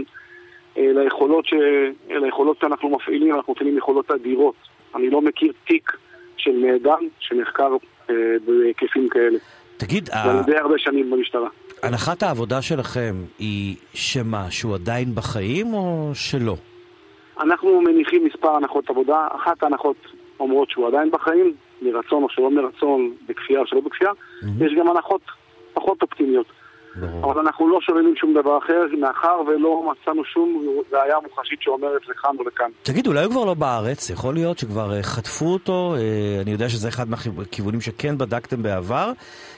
ליכולות, 0.78 1.46
ש... 1.46 1.54
ליכולות 2.10 2.58
שאנחנו 2.62 2.90
מפעילים, 2.90 3.36
אנחנו 3.36 3.54
מפעילים 3.54 3.78
יכולות 3.78 4.12
אדירות. 4.12 4.56
אני 4.96 5.10
לא 5.10 5.22
מכיר 5.22 5.52
תיק 5.68 5.92
של 6.38 6.52
נעדם 6.52 7.08
שנחקר 7.20 7.72
אה, 8.10 8.16
בהיקפים 8.46 9.10
כאלה. 9.10 9.38
תגיד, 9.78 10.10
ואני 10.26 10.44
די 10.46 10.58
הרבה 10.58 10.78
שנים 10.78 11.12
במשטרה. 11.12 11.50
הנחת 11.84 12.24
העבודה 12.24 12.62
שלכם 12.62 13.16
היא 13.40 13.76
שמה, 13.94 14.52
שהוא 14.52 14.76
עדיין 14.76 15.16
בחיים 15.16 15.74
או 15.74 16.12
שלא? 16.14 16.56
אנחנו 17.40 17.82
מניחים 17.82 18.26
מספר 18.26 18.56
הנחות 18.56 18.90
עבודה. 18.90 19.28
אחת 19.36 19.64
ההנחות 19.64 19.96
אומרות 20.40 20.70
שהוא 20.70 20.88
עדיין 20.88 21.12
בחיים, 21.12 21.54
מרצון 21.82 22.24
או 22.24 22.30
שלא 22.30 22.52
מרצון, 22.52 23.14
בכפייה 23.28 23.60
או 23.60 23.68
שלא 23.68 23.82
בכפייה. 23.82 24.12
Mm-hmm. 24.12 24.66
יש 24.66 24.74
גם 24.80 24.90
הנחות 24.90 25.22
פחות 25.74 26.02
אופטימיות. 26.02 26.46
אבל 27.04 27.40
אנחנו 27.40 27.68
לא 27.68 27.80
שוללים 27.82 28.16
שום 28.16 28.34
דבר 28.34 28.58
אחר, 28.58 28.82
מאחר 29.00 29.42
ולא 29.48 29.92
מצאנו 29.92 30.26
שום 30.26 30.66
ראייה 30.92 31.16
מוחשית 31.24 31.62
שאומרת 31.62 32.08
לכאן 32.10 32.36
או 32.40 32.44
לכאן. 32.44 32.70
תגיד, 32.84 33.08
אולי 33.08 33.24
הוא 33.24 33.32
כבר 33.32 33.46
לא 33.46 33.54
בארץ? 33.54 34.10
יכול 34.10 34.34
להיות 34.34 34.58
שכבר 34.58 34.94
אה, 34.94 35.04
חטפו 35.04 35.46
אותו? 35.46 35.96
אה, 35.98 36.42
אני 36.42 36.52
יודע 36.52 36.70
שזה 36.70 36.88
אחד 36.88 37.10
מהכיוונים 37.10 37.82
שכן 37.82 38.18
בדקתם 38.18 38.64
בעבר. 38.64 39.12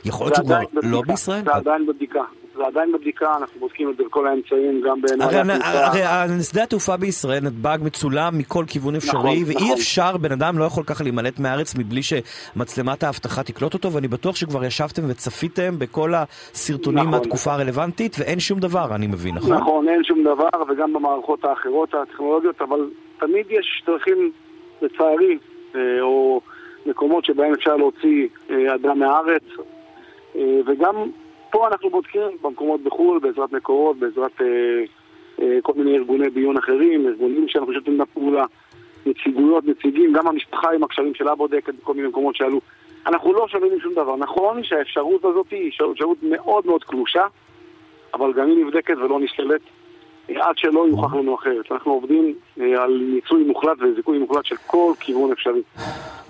יכול 0.05 0.25
להיות 0.25 0.35
שהוא 0.35 0.45
כבר 0.45 0.59
לא 0.83 1.01
בישראל? 1.07 1.43
זה 1.45 1.53
עדיין 1.53 1.85
בבדיקה. 1.85 2.21
זה 2.57 2.65
עדיין 2.65 2.91
בבדיקה, 2.91 3.37
אנחנו 3.37 3.59
בודקים 3.59 3.89
את 3.89 3.97
זה 3.97 4.03
בכל 4.03 4.27
האמצעים, 4.27 4.81
גם 4.81 5.01
בעיניי 5.01 5.27
הרי, 5.63 6.01
הרי 6.01 6.43
שדה 6.43 6.63
התעופה 6.63 6.97
בישראל, 6.97 7.43
נתב"ג 7.43 7.77
מצולם 7.83 8.37
מכל 8.37 8.63
כיוון 8.67 8.95
אפשרי, 8.95 9.19
נכון, 9.19 9.43
ואי 9.45 9.55
נכון. 9.55 9.71
אפשר, 9.71 10.17
בן 10.17 10.31
אדם 10.31 10.57
לא 10.57 10.63
יכול 10.63 10.83
ככה 10.83 11.03
להימלט 11.03 11.39
מהארץ 11.39 11.75
מבלי 11.77 12.01
שמצלמת 12.03 13.03
האבטחה 13.03 13.43
תקלוט 13.43 13.73
אותו, 13.73 13.93
ואני 13.93 14.07
בטוח 14.07 14.35
שכבר 14.35 14.65
ישבתם 14.65 15.01
וצפיתם 15.09 15.79
בכל 15.79 16.13
הסרטונים 16.15 16.99
נכון. 16.99 17.11
מהתקופה 17.11 17.53
הרלוונטית, 17.53 18.15
ואין 18.19 18.39
שום 18.39 18.59
דבר, 18.59 18.95
אני 18.95 19.07
מבין, 19.07 19.35
נכון? 19.35 19.53
נכון, 19.53 19.89
אין 19.89 20.03
שום 20.03 20.23
דבר, 20.23 20.63
וגם 20.69 20.93
במערכות 20.93 21.45
האחרות 21.45 21.93
הטכנולוגיות, 21.93 22.61
אבל 22.61 22.79
תמיד 23.19 23.45
יש 23.49 23.83
דרכים, 23.87 24.31
לצערי, 24.81 25.37
אה, 25.75 26.01
או 26.01 26.41
מקומות 26.85 27.25
שבהם 27.25 27.53
אפשר 27.53 27.75
להוציא 27.75 28.27
אה, 28.49 28.75
אדם 28.75 28.99
מהארץ, 28.99 29.43
אה, 30.35 30.59
וגם 30.65 30.95
פה 31.51 31.67
אנחנו 31.67 31.89
בודקים 31.89 32.21
במקומות 32.41 32.83
בחו"ל, 32.83 33.19
בעזרת 33.19 33.51
מקורות, 33.51 33.97
בעזרת 33.97 34.41
אה, 34.41 34.45
אה, 35.41 35.57
כל 35.61 35.73
מיני 35.75 35.97
ארגוני 35.97 36.29
ביון 36.29 36.57
אחרים, 36.57 37.07
ארגונים 37.07 37.45
שאנחנו 37.47 37.73
שותפים 37.73 38.01
לפעולה, 38.01 38.45
נציגויות, 39.05 39.65
נציגים, 39.65 40.13
גם 40.13 40.27
המשפחה 40.27 40.71
עם 40.71 40.83
הקשרים 40.83 41.13
שלה 41.15 41.35
בודקת 41.35 41.73
בכל 41.75 41.93
מיני 41.93 42.07
מקומות 42.07 42.35
שעלו. 42.35 42.61
אנחנו 43.07 43.33
לא 43.33 43.47
שווים 43.47 43.79
שום 43.79 43.93
דבר. 43.93 44.15
נכון 44.15 44.63
שהאפשרות 44.63 45.25
הזאת 45.25 45.51
היא 45.51 45.69
אפשרות 45.69 46.17
מאוד 46.23 46.65
מאוד 46.65 46.83
קלושה, 46.83 47.25
אבל 48.13 48.33
גם 48.33 48.47
היא 48.47 48.65
נבדקת 48.65 48.97
ולא 48.97 49.19
נשללת 49.19 49.61
אה, 50.29 50.47
עד 50.47 50.57
שלא 50.57 50.87
יוכח 50.89 51.13
לנו 51.13 51.35
אחרת. 51.35 51.71
אנחנו 51.71 51.91
עובדים 51.91 52.35
אה, 52.59 52.83
על 52.83 53.01
ניצוי 53.13 53.43
מוחלט 53.43 53.77
וזיכוי 53.81 54.17
מוחלט 54.17 54.45
של 54.45 54.55
כל 54.67 54.93
כיוון 54.99 55.31
אפשרי. 55.31 55.61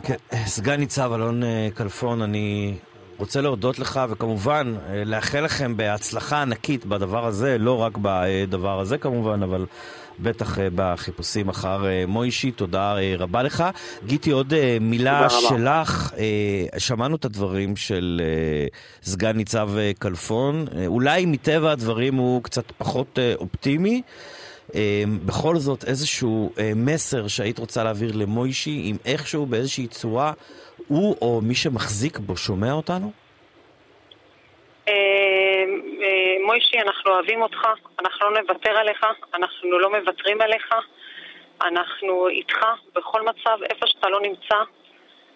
כן, 0.03 0.15
סגן 0.45 0.75
ניצב 0.79 1.11
אלון 1.15 1.43
אה, 1.43 1.67
כלפון, 1.77 2.21
אני 2.21 2.73
רוצה 3.17 3.41
להודות 3.41 3.79
לך, 3.79 3.99
וכמובן, 4.09 4.75
אה, 4.89 5.03
לאחל 5.05 5.41
לכם 5.41 5.77
בהצלחה 5.77 6.41
ענקית 6.41 6.85
בדבר 6.85 7.25
הזה, 7.25 7.57
לא 7.57 7.77
רק 7.77 7.97
בדבר 8.01 8.79
הזה 8.79 8.97
כמובן, 8.97 9.43
אבל 9.43 9.65
בטח 10.19 10.59
אה, 10.59 10.67
בחיפושים 10.75 11.49
אחר 11.49 11.85
אה, 11.85 12.03
מוישי. 12.07 12.51
תודה 12.51 12.95
רבה 13.17 13.43
לך. 13.43 13.63
גיטי, 14.05 14.31
עוד 14.31 14.53
מילה 14.81 15.29
שלך. 15.29 16.13
שמענו 16.77 17.15
את 17.15 17.25
הדברים 17.25 17.75
של 17.75 18.21
סגן 19.03 19.37
ניצב 19.37 19.69
כלפון. 19.99 20.65
אולי 20.87 21.25
מטבע 21.25 21.71
הדברים 21.71 22.15
הוא 22.15 22.43
קצת 22.43 22.71
פחות 22.77 23.19
אופטימי. 23.35 24.01
בכל 25.25 25.55
זאת, 25.55 25.83
איזשהו 25.83 26.51
מסר 26.75 27.27
שהיית 27.27 27.59
רוצה 27.59 27.83
להעביר 27.83 28.11
למוישי, 28.15 28.81
אם 28.91 28.95
איכשהו, 29.05 29.45
באיזושהי 29.45 29.87
צורה, 29.87 30.33
הוא 30.87 31.15
או 31.21 31.41
מי 31.43 31.55
שמחזיק 31.55 32.17
בו 32.17 32.37
שומע 32.37 32.71
אותנו? 32.71 33.11
אה, 34.87 34.93
אה, 36.01 36.45
מוישי, 36.45 36.79
אנחנו 36.79 37.11
אוהבים 37.11 37.41
אותך, 37.41 37.67
אנחנו 37.99 38.29
לא 38.29 38.41
נוותר 38.41 38.69
עליך, 38.69 39.05
אנחנו 39.33 39.79
לא 39.79 39.89
מוותרים 39.89 40.41
עליך, 40.41 40.75
אנחנו 41.61 42.27
איתך 42.27 42.65
בכל 42.95 43.21
מצב, 43.21 43.57
איפה 43.69 43.87
שאתה 43.87 44.09
לא 44.09 44.21
נמצא, 44.21 44.55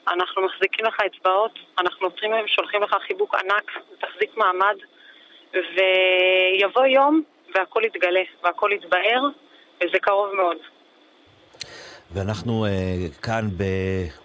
אנחנו 0.07 0.41
מחזיקים 0.41 0.85
לך 0.85 0.97
אצבעות, 1.05 1.59
אנחנו 1.79 2.07
עוצרים 2.07 2.31
להם, 2.31 2.47
שולחים 2.47 2.83
לך 2.83 2.95
חיבוק 3.07 3.35
ענק, 3.35 3.71
תחזיק 3.99 4.37
מעמד, 4.37 4.75
ויבוא 5.53 6.85
יום 6.85 7.23
והכל 7.55 7.81
יתגלה 7.85 8.21
והכל 8.43 8.69
יתבהר, 8.73 9.23
וזה 9.77 9.99
קרוב 10.01 10.29
מאוד. 10.35 10.57
ואנחנו 12.13 12.65
uh, 12.65 13.21
כאן 13.21 13.49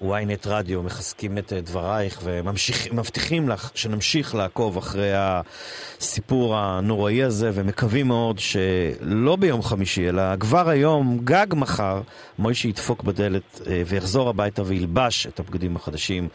בוויינט 0.01 0.47
רדיו 0.47 0.83
מחזקים 0.83 1.39
את 1.39 1.53
uh, 1.53 1.55
דברייך 1.55 2.21
ומבטיחים 2.25 3.49
לך 3.49 3.71
שנמשיך 3.75 4.35
לעקוב 4.35 4.77
אחרי 4.77 5.13
הסיפור 5.15 6.57
הנוראי 6.57 7.23
הזה 7.23 7.51
ומקווים 7.55 8.07
מאוד 8.07 8.39
שלא 8.39 9.37
ביום 9.37 9.63
חמישי 9.63 10.09
אלא 10.09 10.23
כבר 10.41 10.69
היום, 10.69 11.19
גג 11.25 11.47
מחר, 11.57 12.01
מוישי 12.39 12.69
ידפוק 12.69 13.03
בדלת 13.03 13.55
uh, 13.55 13.69
ויחזור 13.87 14.29
הביתה 14.29 14.63
וילבש 14.63 15.27
את 15.27 15.41
הבגדים 15.41 15.77
החדשים 15.77 16.29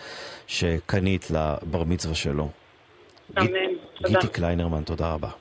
שקנית 0.47 1.32
לבר 1.32 1.84
מצווה 1.84 2.15
שלו. 2.15 2.49
אמן. 3.38 3.47
גיטי 4.08 4.27
קליינרמן, 4.27 4.84
תודה 4.84 5.13
רבה. 5.13 5.40